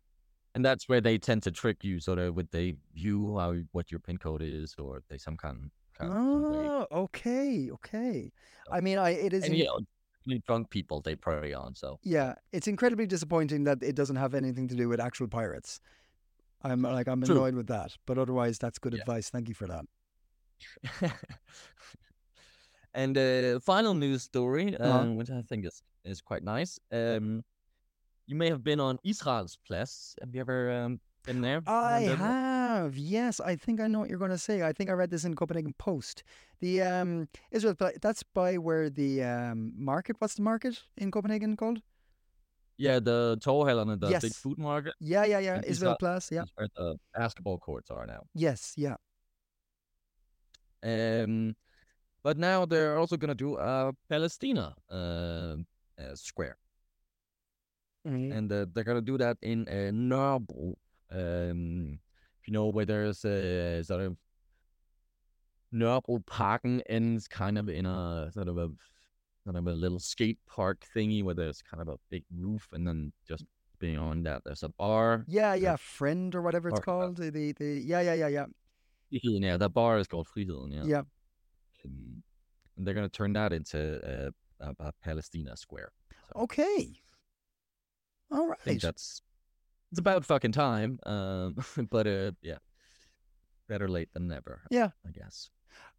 And 0.55 0.65
that's 0.65 0.89
where 0.89 1.01
they 1.01 1.17
tend 1.19 1.43
to 1.43 1.51
trick 1.51 1.83
you, 1.83 1.99
sort 1.99 2.19
of, 2.19 2.35
with 2.35 2.51
they 2.51 2.77
view 2.93 3.37
how 3.37 3.55
what 3.73 3.91
your 3.91 3.99
pin 3.99 4.17
code 4.17 4.41
is, 4.43 4.75
or 4.79 5.03
they 5.09 5.17
some 5.19 5.37
kind, 5.37 5.71
kind 5.97 6.11
of. 6.11 6.17
Oh, 6.17 6.87
okay, 6.91 7.69
okay. 7.71 8.31
I 8.71 8.81
mean, 8.81 8.97
I 8.97 9.11
it 9.11 9.33
is 9.33 9.43
And 9.45 9.53
in- 9.53 9.59
you 9.59 9.65
know, 9.65 9.79
drunk 10.45 10.69
people 10.69 11.01
they 11.01 11.15
prey 11.15 11.53
on. 11.53 11.75
So 11.75 11.99
Yeah, 12.03 12.35
it's 12.51 12.67
incredibly 12.67 13.05
disappointing 13.07 13.63
that 13.65 13.81
it 13.83 13.95
doesn't 13.95 14.15
have 14.17 14.33
anything 14.33 14.67
to 14.69 14.75
do 14.75 14.89
with 14.89 14.99
actual 14.99 15.27
pirates. 15.27 15.79
I'm 16.63 16.81
like 16.81 17.07
I'm 17.07 17.21
True. 17.21 17.35
annoyed 17.35 17.55
with 17.55 17.67
that, 17.67 17.95
but 18.05 18.17
otherwise 18.17 18.57
that's 18.59 18.79
good 18.79 18.93
Yeah. 18.93 19.01
advice. 19.01 19.29
Thank 19.29 19.47
you 19.47 19.55
for 19.55 19.67
that. 19.67 19.85
and 22.93 23.17
uh, 23.17 23.59
final 23.59 23.93
news 23.93 24.23
story, 24.23 24.75
Uh-huh. 24.77 24.99
um, 24.99 25.15
which 25.17 25.29
I 25.29 25.41
think 25.41 25.65
is 25.65 25.81
is 26.03 26.21
quite 26.21 26.43
nice. 26.43 26.79
Um, 26.91 27.43
you 28.27 28.35
may 28.35 28.49
have 28.49 28.63
been 28.63 28.79
on 28.79 28.97
Israel's 29.03 29.57
Place. 29.67 30.15
Have 30.21 30.33
you 30.33 30.41
ever 30.41 30.71
um, 30.71 30.99
been 31.25 31.41
there? 31.41 31.61
I 31.67 32.01
have, 32.17 32.97
yes. 32.97 33.39
I 33.39 33.55
think 33.55 33.79
I 33.79 33.87
know 33.87 33.99
what 33.99 34.09
you're 34.09 34.19
going 34.19 34.31
to 34.31 34.37
say. 34.37 34.63
I 34.63 34.73
think 34.73 34.89
I 34.89 34.93
read 34.93 35.11
this 35.11 35.25
in 35.25 35.35
Copenhagen 35.35 35.73
Post. 35.77 36.23
The 36.59 36.81
um 36.81 37.27
Israel, 37.51 37.75
Pla- 37.75 37.99
that's 38.01 38.23
by 38.23 38.57
where 38.57 38.89
the 38.89 39.23
um 39.23 39.73
market. 39.77 40.15
What's 40.19 40.35
the 40.35 40.43
market 40.43 40.83
in 40.97 41.11
Copenhagen 41.11 41.55
called? 41.55 41.81
Yeah, 42.77 42.99
the 42.99 43.37
Torvehallerne 43.41 43.93
and 43.93 44.01
the 44.01 44.19
big 44.21 44.33
food 44.33 44.57
market. 44.57 44.93
Yeah, 44.99 45.25
yeah, 45.25 45.39
yeah. 45.39 45.55
And 45.55 45.65
Israels 45.65 45.97
Plads. 45.99 46.29
Yeah. 46.31 46.43
where 46.55 46.67
the 46.75 46.95
basketball 47.15 47.57
courts 47.57 47.89
are 47.89 48.05
now. 48.05 48.23
Yes. 48.35 48.73
Yeah. 48.77 48.95
Um, 50.83 51.55
but 52.23 52.37
now 52.37 52.65
they're 52.65 52.97
also 52.97 53.17
gonna 53.17 53.35
do 53.35 53.57
a 53.57 53.93
Palestina 54.09 54.75
uh, 54.91 55.55
uh, 55.99 56.15
square. 56.15 56.57
and 58.31 58.51
uh, 58.51 58.65
they're 58.71 58.83
gonna 58.83 59.01
do 59.01 59.17
that 59.17 59.37
in 59.41 59.67
uh, 59.67 59.91
Nørrebro. 59.91 60.75
Um, 61.11 61.99
if 62.39 62.47
you 62.47 62.53
know 62.53 62.67
where 62.67 62.85
there's 62.85 63.25
a 63.25 63.83
sort 63.83 64.01
of 64.01 64.17
Nørrebro 65.73 66.25
Parken 66.25 66.81
ends 66.87 67.27
kind 67.27 67.57
of 67.57 67.69
in 67.69 67.85
a 67.85 68.31
sort 68.33 68.47
of 68.47 68.57
a 68.57 68.69
sort 69.47 69.55
of 69.55 69.67
a 69.67 69.71
little 69.71 69.99
skate 69.99 70.37
park 70.45 70.85
thingy 70.93 71.23
where 71.23 71.33
there's 71.33 71.61
kind 71.61 71.81
of 71.81 71.87
a 71.87 71.97
big 72.09 72.23
roof 72.37 72.67
and 72.73 72.85
then 72.85 73.13
just 73.25 73.45
beyond 73.79 74.25
that, 74.25 74.41
there's 74.43 74.63
a 74.63 74.69
bar. 74.69 75.23
Yeah, 75.27 75.53
yeah, 75.53 75.77
friend 75.77 76.35
or 76.35 76.41
whatever 76.41 76.67
it's 76.69 76.81
called. 76.81 77.17
The, 77.17 77.29
the 77.29 77.53
the 77.53 77.65
yeah 77.79 78.01
yeah 78.01 78.13
yeah 78.13 78.27
yeah 78.27 78.45
Yeah, 79.09 79.55
that 79.55 79.69
bar 79.69 79.99
is 79.99 80.07
called 80.07 80.27
Friheden. 80.27 80.73
Yeah. 80.73 80.83
yeah. 80.85 81.01
And 81.85 82.85
they're 82.85 82.93
going 82.93 83.07
to 83.07 83.17
turn 83.17 83.33
that 83.33 83.53
into 83.53 83.79
uh, 84.03 84.31
a, 84.59 84.87
a 84.87 84.91
Palestina 85.01 85.55
Square. 85.55 85.91
So 86.11 86.41
Okay. 86.41 87.01
All 88.29 88.51
I 88.51 88.55
think 88.55 88.81
that's 88.81 89.21
it's 89.91 89.99
about 89.99 90.25
fucking 90.25 90.51
time. 90.51 90.99
Um, 91.05 91.55
but 91.89 92.05
uh, 92.05 92.31
yeah, 92.41 92.57
better 93.69 93.87
late 93.87 94.09
than 94.13 94.27
never. 94.27 94.63
Yeah. 94.69 94.89
I 95.07 95.11
guess 95.11 95.49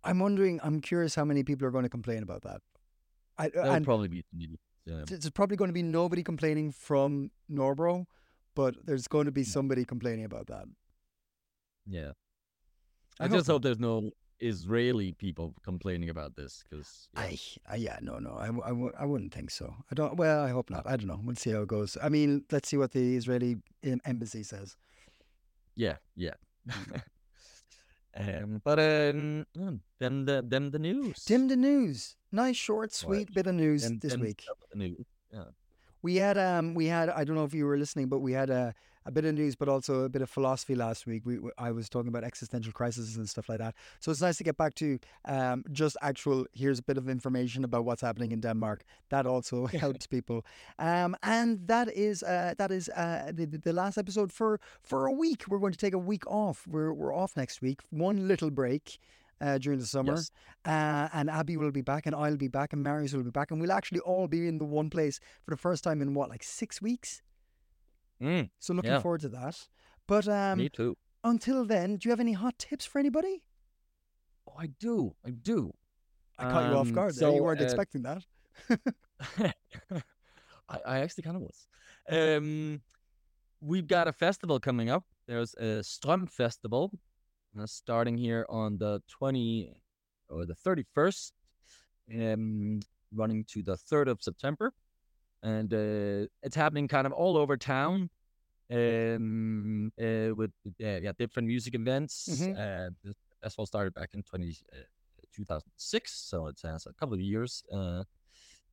I'm 0.05 0.19
wondering. 0.19 0.61
I'm 0.63 0.83
curious 0.83 1.15
how 1.15 1.25
many 1.25 1.43
people 1.45 1.67
are 1.67 1.71
going 1.71 1.85
to 1.85 1.89
complain 1.89 2.23
about 2.23 2.43
that. 2.43 2.61
I, 3.38 3.46
uh, 3.46 3.51
that'll 3.55 3.85
probably 3.85 4.09
be. 4.09 4.24
Yeah. 4.85 5.03
there's 5.07 5.31
probably 5.31 5.57
going 5.57 5.68
to 5.68 5.74
be 5.74 5.83
nobody 5.83 6.22
complaining 6.22 6.72
from 6.72 7.31
Nørrebro, 7.51 8.07
but 8.55 8.74
there's 8.85 9.07
going 9.07 9.27
to 9.27 9.33
be 9.33 9.42
hmm. 9.42 9.51
somebody 9.51 9.85
complaining 9.85 10.24
about 10.24 10.46
that. 10.48 10.64
yeah. 11.87 12.12
I 13.20 13.24
I, 13.24 13.29
hope 13.29 13.37
just 13.37 13.48
hope 13.48 13.62
there's 13.62 13.81
no 13.81 14.11
Israeli 14.40 15.12
people 15.12 15.55
complaining 15.64 16.09
about 16.09 16.37
this 16.37 16.64
because 16.68 17.09
I, 17.16 17.37
I, 17.68 17.77
yeah, 17.77 17.98
no, 18.01 18.18
no, 18.18 18.37
I, 18.38 18.46
I, 18.46 18.68
w- 18.68 18.92
I 18.98 19.05
wouldn't 19.05 19.35
think 19.35 19.51
so. 19.51 19.74
I 19.90 19.94
don't. 19.94 20.16
Well, 20.16 20.40
I 20.42 20.51
hope 20.51 20.70
not. 20.70 20.87
I 20.87 20.96
don't 20.96 21.09
know. 21.09 21.20
We'll 21.22 21.37
see 21.37 21.51
how 21.51 21.62
it 21.62 21.68
goes. 21.68 21.96
I 22.01 22.09
mean, 22.09 22.44
let's 22.53 22.68
see 22.68 22.77
what 22.77 22.92
the 22.92 23.16
Israeli 23.16 23.57
embassy 24.05 24.42
says. 24.42 24.77
yeah, 25.74 25.96
yeah. 26.14 26.35
um, 28.19 28.61
but 28.65 28.79
um, 28.79 29.47
mm, 29.57 29.81
then 30.01 30.25
the 30.25 30.43
then 30.47 30.71
the 30.71 30.79
news. 30.79 31.25
Dim 31.25 31.49
the 31.49 31.57
news. 31.57 32.17
Nice, 32.33 32.57
short, 32.57 32.93
sweet 32.93 33.33
bit 33.33 33.47
of 33.47 33.55
news 33.55 33.83
Then- 33.83 33.99
this 34.03 34.13
then 34.13 34.21
week. 34.21 34.45
the 34.73 34.79
news. 34.79 35.07
We 36.03 36.17
had 36.17 36.39
um 36.39 36.75
we 36.75 36.87
had 36.87 37.09
I 37.11 37.25
don't 37.25 37.37
know 37.37 37.45
if 37.45 37.55
you 37.55 37.67
were 37.67 37.79
listening, 37.79 38.09
but 38.09 38.21
we 38.21 38.33
had 38.33 38.51
a, 38.51 38.75
a 39.05 39.11
bit 39.11 39.25
of 39.25 39.35
news, 39.35 39.57
but 39.57 39.69
also 39.69 40.05
a 40.05 40.09
bit 40.09 40.23
of 40.23 40.31
philosophy 40.31 40.75
last 40.75 41.07
week. 41.07 41.23
We 41.25 41.39
I 41.59 41.71
was 41.73 41.89
talking 41.89 42.09
about 42.09 42.25
existential 42.25 42.73
crises 42.73 43.17
and 43.17 43.29
stuff 43.29 43.49
like 43.49 43.59
that. 43.59 43.75
So 44.01 44.11
it's 44.11 44.21
nice 44.21 44.37
to 44.39 44.45
get 44.45 44.57
back 44.57 44.75
to 44.75 44.99
um 45.25 45.65
just 45.73 45.97
actual. 46.03 46.47
Here's 46.53 46.79
a 46.79 46.83
bit 46.83 46.99
of 46.99 47.09
information 47.09 47.65
about 47.65 47.85
what's 47.85 48.03
happening 48.03 48.33
in 48.33 48.41
Denmark. 48.41 48.85
That 49.11 49.27
also 49.27 49.67
helps 49.85 50.07
people. 50.07 50.45
Um 50.79 51.17
and 51.23 51.67
that 51.67 51.89
is 51.93 52.23
uh 52.23 52.55
that 52.59 52.71
is 52.71 52.89
uh 52.91 53.33
the, 53.35 53.47
the 53.47 53.59
the 53.59 53.73
last 53.73 53.99
episode 53.99 54.33
for 54.33 54.61
for 54.83 55.07
a 55.07 55.13
week. 55.13 55.45
We're 55.49 55.59
going 55.59 55.73
to 55.73 55.79
take 55.79 55.95
a 55.95 55.99
week 55.99 56.27
off. 56.27 56.67
We're 56.67 56.93
we're 56.93 57.15
off 57.15 57.37
next 57.37 57.61
week. 57.63 57.81
One 57.91 58.29
little 58.29 58.51
break. 58.51 58.99
Uh, 59.40 59.57
during 59.57 59.79
the 59.79 59.87
summer, 59.87 60.14
Yes. 60.14 60.31
uh, 60.66 61.09
and 61.12 61.31
Abby 61.31 61.57
will 61.57 61.70
be 61.70 61.81
back, 61.81 62.07
and 62.07 62.14
I'll 62.14 62.37
be 62.37 62.48
back, 62.48 62.72
and 62.72 62.83
Marius 62.83 63.12
will 63.14 63.22
be 63.22 63.31
back, 63.31 63.53
and 63.53 63.61
we'll 63.61 63.70
actually 63.70 64.01
all 64.01 64.27
be 64.27 64.48
in 64.48 64.59
the 64.59 64.64
one 64.64 64.90
place 64.90 65.20
for 65.44 65.53
the 65.53 65.57
first 65.57 65.85
time 65.85 66.03
in 66.03 66.12
what, 66.12 66.29
like 66.29 66.42
six 66.42 66.83
weeks? 66.83 67.22
Mm, 68.20 68.51
So 68.59 68.74
looking 68.74 68.90
Yeah. 68.94 69.01
forward 69.01 69.20
to 69.20 69.29
that. 69.29 69.68
But 70.09 70.27
um, 70.27 70.59
me 70.59 70.68
too. 70.68 70.96
until 71.22 71.64
then, 71.64 71.98
do 71.98 72.09
you 72.09 72.11
have 72.11 72.18
any 72.18 72.33
hot 72.33 72.59
tips 72.59 72.85
for 72.85 72.98
anybody? 72.98 73.44
Oh, 74.48 74.55
I 74.59 74.66
do. 74.66 75.14
I 75.24 75.31
do. 75.31 75.72
I 76.37 76.51
caught 76.51 76.66
you 76.68 76.74
off 76.77 76.88
Um, 76.88 76.92
guard 76.94 77.14
there. 77.14 77.33
You 77.33 77.44
weren't 77.44 77.61
uh, 77.61 77.64
expecting 77.64 78.03
that. 78.03 78.24
I, 80.68 80.79
I 80.85 80.98
actually 81.01 81.22
kind 81.22 81.37
of 81.37 81.42
was. 81.42 81.66
Um, 82.11 82.83
we've 83.61 83.87
got 83.87 84.09
a 84.09 84.12
festival 84.12 84.59
coming 84.61 84.90
up. 84.90 85.05
There's 85.27 85.55
a 85.55 85.83
Strøm 85.83 86.29
Festival 86.29 86.90
uh, 87.59 87.66
starting 87.66 88.16
here 88.16 88.47
on 88.49 88.79
the 88.79 89.03
20 89.09 89.75
or 90.29 90.47
the 90.47 90.55
31st, 90.55 91.33
um, 92.14 92.81
running 93.14 93.44
to 93.44 93.62
the 93.62 93.77
3rd 93.77 94.09
of 94.09 94.23
September. 94.23 94.73
And 95.42 95.73
uh, 95.73 96.27
it's 96.42 96.57
happening 96.57 96.88
kind 96.88 97.07
of 97.07 97.12
all 97.12 97.37
over 97.37 97.57
town 97.57 98.11
um, 98.73 99.92
uh, 100.01 100.35
with 100.35 100.51
yeah, 100.79 101.12
different 101.18 101.49
music 101.49 101.75
events. 101.75 102.29
Mhm. 102.29 102.53
Uh, 102.53 102.90
the 103.03 103.14
festival 103.42 103.66
started 103.66 103.94
back 103.94 104.11
in 104.14 104.23
20, 104.23 104.57
uh, 104.73 104.77
2006, 105.33 106.12
so 106.12 106.49
it 106.49 106.61
has 106.64 106.87
a 106.87 106.92
couple 106.94 107.14
of 107.14 107.21
years 107.21 107.62
uh, 107.73 108.03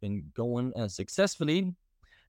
been 0.02 0.32
going 0.34 0.74
uh, 0.76 0.88
successfully. 0.88 1.74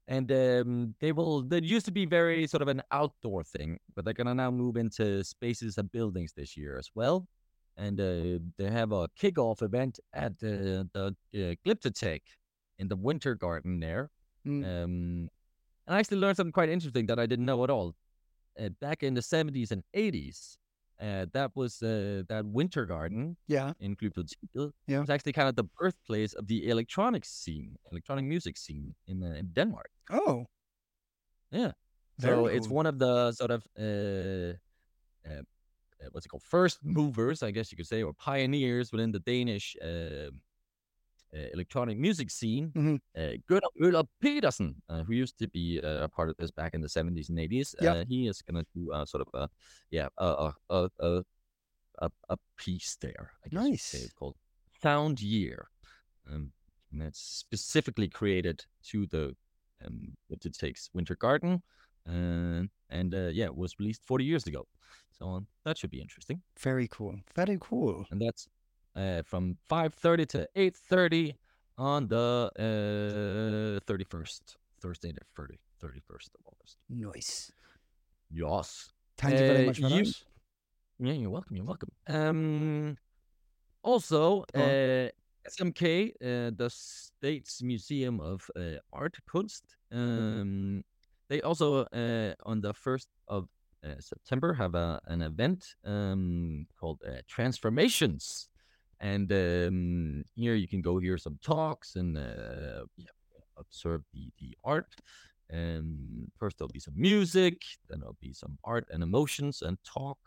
And 0.08 0.30
um, 0.30 0.94
they 1.00 1.10
will. 1.10 1.42
They 1.42 1.60
used 1.60 1.86
to 1.86 1.92
be 1.92 2.06
very 2.06 2.46
sort 2.46 2.62
of 2.62 2.68
an 2.68 2.82
outdoor 2.92 3.42
thing, 3.42 3.78
but 3.94 4.04
they're 4.04 4.14
gonna 4.14 4.34
now 4.34 4.52
move 4.52 4.76
into 4.76 5.24
spaces 5.24 5.78
and 5.78 5.90
buildings 5.90 6.32
this 6.36 6.56
year 6.56 6.78
as 6.78 6.90
well. 6.94 7.26
And 7.76 8.00
uh, 8.00 8.38
they 8.56 8.70
have 8.70 8.92
a 8.92 9.08
kickoff 9.20 9.62
event 9.62 9.98
at 10.14 10.32
uh, 10.42 10.86
the 10.94 11.16
uh, 11.34 11.54
Glyptotek 11.66 12.22
in 12.78 12.88
the 12.88 12.96
Winter 12.96 13.34
Garden 13.34 13.80
there. 13.80 14.10
Mm. 14.46 14.64
Um, 14.64 15.28
and 15.86 15.96
I 15.96 15.98
actually 15.98 16.18
learned 16.18 16.36
something 16.36 16.52
quite 16.52 16.68
interesting 16.68 17.06
that 17.06 17.18
I 17.18 17.26
didn't 17.26 17.44
know 17.44 17.62
at 17.64 17.70
all. 17.70 17.94
Uh, 18.58 18.70
back 18.80 19.02
in 19.02 19.14
the 19.14 19.20
70s 19.20 19.70
and 19.70 19.82
80s, 19.94 20.56
uh, 21.00 21.26
that 21.32 21.50
was 21.54 21.82
uh, 21.82 22.22
that 22.28 22.44
Winter 22.46 22.86
Garden 22.86 23.36
yeah. 23.46 23.72
in 23.80 23.96
Glyptotek 23.96 24.72
Yeah. 24.86 25.00
was 25.00 25.10
actually 25.10 25.32
kind 25.32 25.48
of 25.48 25.56
the 25.56 25.68
birthplace 25.78 26.32
of 26.34 26.46
the 26.46 26.68
electronic 26.68 27.24
scene, 27.24 27.76
electronic 27.90 28.24
music 28.24 28.56
scene 28.56 28.94
in, 29.06 29.22
uh, 29.22 29.34
in 29.38 29.48
Denmark. 29.52 29.90
Oh. 30.10 30.46
Yeah. 31.50 31.72
Very 32.18 32.34
so 32.34 32.46
it's 32.46 32.68
one 32.68 32.86
of 32.86 32.98
the 32.98 33.32
sort 33.32 33.50
of 33.50 33.66
uh, 33.78 34.54
uh, 35.28 35.42
what's 36.12 36.26
it 36.26 36.28
called? 36.28 36.42
First 36.42 36.78
movers, 36.82 37.42
I 37.42 37.50
guess 37.50 37.70
you 37.70 37.76
could 37.76 37.86
say, 37.86 38.02
or 38.02 38.12
pioneers 38.14 38.92
within 38.92 39.12
the 39.12 39.20
Danish 39.20 39.76
uh, 39.82 40.30
electronic 41.52 41.98
music 41.98 42.30
scene. 42.30 42.70
Mhm. 42.74 43.00
Uh, 43.16 43.36
Gunner 43.48 43.70
Møller 43.78 44.04
Pedersen, 44.20 44.74
uh, 44.88 45.02
who 45.04 45.12
used 45.14 45.38
to 45.38 45.48
be 45.48 45.80
uh, 45.82 46.04
a 46.04 46.08
part 46.08 46.28
of 46.30 46.36
this 46.36 46.50
back 46.50 46.74
in 46.74 46.80
the 46.80 46.88
70s 46.88 47.28
and 47.30 47.38
80s, 47.38 47.74
Yeah. 47.80 47.92
uh, 47.94 48.04
he 48.08 48.26
is 48.28 48.42
going 48.42 48.64
to 48.64 48.66
do 48.74 48.92
uh, 48.92 49.04
sort 49.04 49.26
of 49.26 49.28
a, 49.34 49.48
yeah, 49.90 50.08
a, 50.18 50.26
a, 50.26 50.54
a, 50.70 50.90
a, 51.00 51.24
a, 51.98 52.10
a 52.28 52.36
piece 52.56 52.96
there. 53.00 53.32
I 53.44 53.48
guess 53.48 53.64
you 53.64 53.70
could 53.70 53.80
say. 53.80 53.98
Nice. 53.98 54.04
It's 54.04 54.12
called 54.14 54.36
Sound 54.82 55.20
Year. 55.20 55.68
Um, 56.30 56.52
and 56.92 57.00
that's 57.00 57.20
specifically 57.20 58.08
created 58.08 58.64
to 58.90 59.06
the 59.06 59.36
um, 59.84 60.16
it 60.30 60.40
takes 60.54 60.88
Winter 60.94 61.16
Garden, 61.16 61.62
uh, 62.08 62.62
and 62.90 63.14
uh, 63.14 63.28
yeah, 63.32 63.44
it 63.46 63.56
was 63.56 63.74
released 63.78 64.02
40 64.06 64.24
years 64.24 64.46
ago. 64.46 64.66
So 65.18 65.28
um, 65.28 65.46
that 65.64 65.76
should 65.78 65.90
be 65.90 66.00
interesting. 66.00 66.40
Very 66.58 66.88
cool. 66.88 67.16
Very 67.34 67.58
cool. 67.60 68.06
And 68.10 68.20
that's 68.20 68.48
uh, 68.96 69.22
from 69.22 69.56
5:30 69.70 70.26
to 70.28 70.48
8:30 70.56 71.34
on 71.78 72.08
the 72.08 72.50
uh, 72.58 73.80
31st, 73.92 74.56
Thursday, 74.80 75.12
the 75.12 75.20
30, 75.36 75.58
31st 75.82 76.30
of 76.34 76.40
August. 76.46 76.76
Nice. 76.88 77.52
Yes. 78.30 78.92
Thank 79.18 79.32
you 79.40 79.46
very 79.46 79.62
Uh, 79.64 79.66
much 79.66 79.80
for 79.80 79.88
you- 79.88 80.04
that. 80.04 80.22
Yeah, 80.98 81.12
you're 81.12 81.30
welcome. 81.30 81.56
You're 81.56 81.66
welcome. 81.66 81.90
Um, 82.08 82.96
also, 83.82 84.44
uh, 84.54 85.08
SMK, 85.46 86.12
uh, 86.22 86.50
the 86.56 86.70
States 86.70 87.62
Museum 87.62 88.18
of 88.20 88.50
uh, 88.56 88.78
Art 88.92 89.16
Kunst, 89.30 89.76
um, 89.92 90.82
they 91.28 91.40
also 91.42 91.84
uh, 91.92 92.34
on 92.44 92.60
the 92.62 92.72
first 92.72 93.08
of 93.28 93.48
uh, 93.84 93.94
September 94.00 94.54
have 94.54 94.74
a, 94.74 95.00
an 95.06 95.20
event 95.22 95.76
um, 95.84 96.66
called 96.80 97.02
uh, 97.06 97.20
Transformations, 97.28 98.48
and 99.00 99.30
um, 99.32 100.24
here 100.34 100.54
you 100.54 100.68
can 100.68 100.80
go 100.80 100.98
hear 100.98 101.18
some 101.18 101.38
talks 101.42 101.96
and 101.96 102.16
uh, 102.16 102.84
yeah, 102.96 103.06
observe 103.56 104.02
the 104.12 104.30
the 104.38 104.56
art. 104.64 104.94
And 105.48 106.30
first 106.38 106.58
there'll 106.58 106.72
be 106.72 106.80
some 106.80 106.94
music, 106.96 107.62
then 107.88 108.00
there'll 108.00 108.16
be 108.20 108.32
some 108.32 108.58
art 108.64 108.86
and 108.90 109.02
emotions 109.02 109.62
and 109.62 109.78
talk, 109.84 110.18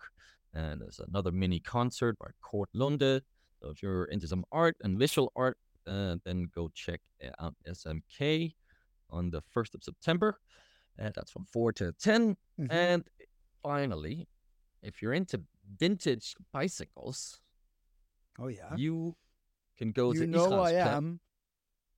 and 0.54 0.82
there's 0.82 1.00
another 1.00 1.32
mini 1.32 1.60
concert 1.60 2.18
by 2.20 2.28
Court 2.42 2.70
Lunde. 2.74 3.22
So 3.62 3.70
if 3.70 3.84
you're 3.84 4.06
into 4.06 4.28
some 4.28 4.46
art 4.52 4.78
and 4.82 4.98
visual 4.98 5.32
art, 5.36 5.58
uh, 5.88 6.16
then 6.24 6.48
go 6.56 6.70
check 6.74 7.02
out 7.40 7.56
SMK 7.68 8.54
on 9.10 9.30
the 9.32 9.42
1st 9.54 9.76
of 9.76 9.84
September. 9.84 10.40
And 10.98 11.14
that's 11.14 11.32
from 11.32 11.46
4 11.46 11.74
to 11.74 11.92
10. 11.94 12.38
Mhm. 12.60 12.68
And 12.72 13.04
finally, 13.62 14.28
if 14.82 15.02
you're 15.02 15.14
into 15.14 15.42
vintage 15.78 16.36
bicycles, 16.54 17.42
Oh 18.42 18.48
yeah. 18.48 18.76
you 18.76 19.16
can 19.78 19.92
go 19.92 20.14
to. 20.14 20.20
You 20.20 20.26
to 20.26 20.32
know 20.32 20.44
I 20.44 20.46
Israels 20.46 20.72
Plads. 20.72 20.98
am. 20.98 21.20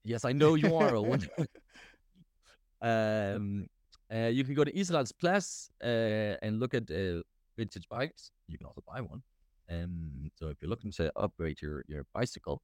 Yes, 0.04 0.24
I 0.24 0.32
know 0.32 0.54
you 0.54 0.74
are, 0.74 0.96
um, 2.82 3.66
uh, 4.12 4.26
you 4.26 4.42
can 4.44 4.54
go 4.54 4.64
to 4.64 4.76
Israels 4.76 5.12
Plads 5.12 5.70
uh, 5.82 6.36
and 6.42 6.58
look 6.58 6.74
at 6.74 6.90
uh, 6.90 7.22
vintage 7.56 7.88
bikes. 7.88 8.32
You 8.48 8.58
can 8.58 8.66
also 8.66 8.82
buy 8.86 9.00
one. 9.00 9.22
Um, 9.70 10.30
so 10.34 10.48
if 10.48 10.56
you're 10.60 10.68
looking 10.68 10.90
to 10.92 11.12
upgrade 11.16 11.62
your, 11.62 11.84
your 11.86 12.04
bicycle, 12.12 12.62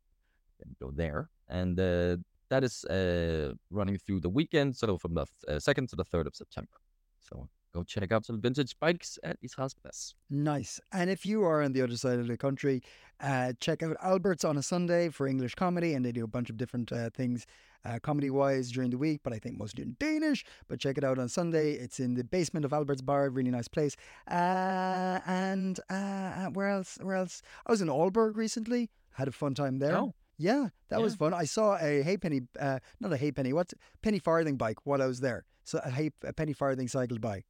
then 0.58 0.74
go 0.80 0.90
there. 0.90 1.30
And 1.48 1.78
uh, 1.78 2.16
that 2.50 2.64
is 2.64 2.84
uh, 2.84 3.52
running 3.70 3.98
through 3.98 4.20
the 4.20 4.28
weekend, 4.28 4.76
so 4.76 4.98
from 4.98 5.14
the 5.14 5.26
uh, 5.46 5.52
2nd 5.52 5.88
to 5.90 5.96
the 5.96 6.04
3rd 6.04 6.26
of 6.26 6.34
September. 6.34 6.76
So 7.20 7.48
go 7.78 7.84
check 7.84 8.12
out 8.12 8.26
some 8.26 8.40
vintage 8.40 8.78
bikes 8.78 9.18
at 9.22 9.36
Israels 9.42 9.74
Plads. 9.74 10.14
Nice. 10.30 10.80
And 10.92 11.10
if 11.10 11.24
you 11.24 11.44
are 11.44 11.62
on 11.62 11.72
the 11.72 11.82
other 11.82 11.96
side 11.96 12.18
of 12.18 12.26
the 12.26 12.36
country, 12.36 12.82
uh, 13.20 13.52
check 13.60 13.82
out 13.82 13.96
Albert's 14.02 14.44
on 14.44 14.56
a 14.56 14.62
Sunday 14.62 15.08
for 15.08 15.26
English 15.26 15.54
comedy, 15.54 15.94
and 15.94 16.04
they 16.04 16.12
do 16.12 16.24
a 16.24 16.28
bunch 16.28 16.50
of 16.50 16.56
different 16.56 16.92
uh, 16.92 17.10
things 17.10 17.46
uh, 17.84 17.98
comedy 18.02 18.30
wise 18.30 18.70
during 18.70 18.90
the 18.90 18.98
week, 18.98 19.20
but 19.22 19.32
I 19.32 19.38
think 19.38 19.58
mostly 19.58 19.82
in 19.84 19.96
Danish. 19.98 20.44
But 20.68 20.80
check 20.80 20.98
it 20.98 21.04
out 21.04 21.18
on 21.18 21.28
Sunday. 21.28 21.72
It's 21.72 22.00
in 22.00 22.14
the 22.14 22.24
basement 22.24 22.64
of 22.64 22.72
Albert's 22.72 23.02
Bar, 23.02 23.30
really 23.30 23.50
nice 23.50 23.68
place. 23.68 23.96
Uh, 24.30 25.20
and 25.26 25.78
uh, 25.88 26.46
where 26.46 26.68
else? 26.68 26.98
Where 27.00 27.16
else? 27.16 27.42
I 27.66 27.72
was 27.72 27.80
in 27.80 27.88
Aalborg 27.88 28.36
recently. 28.36 28.90
Had 29.12 29.28
a 29.28 29.32
fun 29.32 29.54
time 29.54 29.78
there. 29.78 29.96
Oh. 29.96 30.14
Yeah, 30.40 30.68
that 30.88 31.02
was 31.02 31.16
fun. 31.16 31.34
I 31.34 31.46
saw 31.46 31.76
a 31.80 32.02
halfpenny, 32.02 32.42
uh, 32.60 32.78
not 33.00 33.12
a 33.12 33.16
halfpenny, 33.16 33.52
what's 33.52 33.74
penny 34.02 34.20
farthing 34.20 34.56
bike 34.56 34.78
while 34.84 35.02
I 35.02 35.06
was 35.06 35.18
there. 35.18 35.44
So 35.64 35.80
a, 35.84 35.90
half, 35.90 36.12
a 36.24 36.32
penny 36.32 36.52
farthing 36.52 36.86
cycled 36.86 37.20
by. 37.20 37.42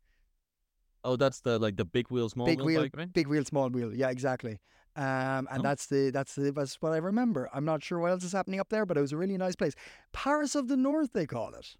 Oh, 1.04 1.16
that's 1.16 1.40
the 1.40 1.58
like 1.58 1.76
the 1.76 1.84
big 1.84 2.11
wheel, 2.11 2.28
small 2.28 2.46
big 2.46 2.58
wheel, 2.58 2.66
wheel, 2.66 2.82
bike, 2.82 2.96
right? 2.96 3.12
big 3.12 3.28
wheel, 3.28 3.44
small 3.44 3.68
wheel. 3.70 3.94
Yeah, 3.94 4.11
exactly. 4.11 4.58
Um, 4.96 5.46
and 5.50 5.61
Oh. 5.61 5.62
that's 5.62 5.87
the 5.87 6.11
that's 6.11 6.34
the 6.34 6.50
that's 6.50 6.74
what 6.82 6.92
I 6.92 6.96
remember. 6.96 7.48
I'm 7.54 7.64
not 7.64 7.82
sure 7.84 7.98
what 8.00 8.11
else 8.11 8.24
is 8.24 8.32
happening 8.32 8.58
up 8.61 8.68
there, 8.68 8.84
but 8.84 8.96
it 8.96 9.00
was 9.00 9.12
a 9.12 9.16
really 9.16 9.37
nice 9.37 9.54
place. 9.54 9.74
Paris 10.12 10.54
of 10.54 10.66
the 10.68 10.76
North, 10.76 11.12
they 11.12 11.26
call 11.26 11.54
it. 11.54 11.76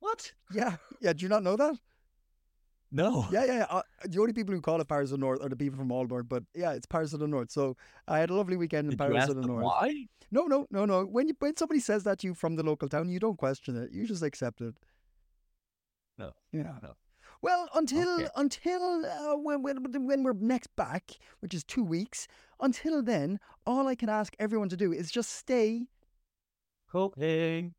What? 0.00 0.32
Yeah, 0.52 0.76
yeah. 1.00 1.12
Do 1.12 1.22
you 1.24 1.28
not 1.28 1.42
know 1.42 1.56
that? 1.56 1.76
No. 2.92 3.26
Yeah, 3.30 3.44
yeah. 3.44 3.54
yeah. 3.58 3.66
Uh, 3.68 3.82
the 4.04 4.20
only 4.20 4.32
people 4.32 4.54
who 4.54 4.60
call 4.60 4.80
it 4.80 4.88
Paris 4.88 5.10
of 5.10 5.18
the 5.18 5.26
North 5.26 5.42
are 5.42 5.48
the 5.48 5.56
people 5.56 5.76
from 5.76 5.88
Aalborg, 5.88 6.28
but 6.28 6.44
yeah, 6.54 6.72
it's 6.72 6.86
Paris 6.86 7.12
of 7.12 7.20
the 7.20 7.26
North. 7.26 7.50
So 7.50 7.76
I 8.08 8.18
had 8.20 8.30
a 8.30 8.34
lovely 8.34 8.56
weekend 8.56 8.86
in 8.86 8.90
Did 8.90 8.98
Paris 8.98 9.28
of 9.28 9.36
the 9.36 9.46
North. 9.46 9.64
why? 9.64 10.06
No, 10.30 10.44
no, 10.44 10.66
no, 10.70 10.84
no. 10.86 11.04
When 11.04 11.28
you 11.28 11.34
when 11.38 11.56
somebody 11.56 11.80
says 11.80 12.04
that 12.04 12.20
to 12.20 12.28
you 12.28 12.34
from 12.34 12.56
the 12.56 12.62
local 12.62 12.88
town, 12.88 13.08
you 13.08 13.18
don't 13.18 13.36
question 13.36 13.76
it. 13.76 13.90
You 13.92 14.06
just 14.06 14.22
accept 14.22 14.60
it. 14.60 14.74
No. 16.18 16.32
Yeah. 16.52 16.78
No. 16.82 16.94
Well, 17.46 17.68
until 17.76 18.08
Okay. 18.14 18.28
until 18.34 19.06
uh, 19.06 19.36
when, 19.36 19.62
when 19.62 20.06
when 20.08 20.24
we're 20.24 20.32
next 20.32 20.74
back, 20.74 21.12
which 21.38 21.54
is 21.54 21.62
two 21.62 21.84
weeks. 21.84 22.26
Until 22.60 23.04
then, 23.04 23.38
all 23.64 23.86
I 23.86 23.94
can 23.94 24.08
ask 24.08 24.34
everyone 24.40 24.68
to 24.70 24.76
do 24.76 24.92
is 24.92 25.12
just 25.12 25.30
stay. 25.30 25.86
Coping. 26.90 27.74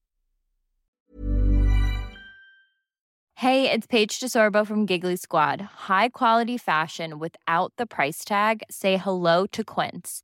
Hey, 3.36 3.70
it's 3.70 3.86
Paige 3.86 4.20
DeSorbo 4.22 4.66
from 4.66 4.86
Giggly 4.86 5.18
Squad. 5.18 5.60
High 5.90 6.10
quality 6.10 6.58
fashion 6.58 7.20
without 7.20 7.74
the 7.78 7.86
price 7.86 8.24
tag. 8.24 8.64
Say 8.72 8.96
hello 8.96 9.46
to 9.48 9.66
Quince. 9.66 10.24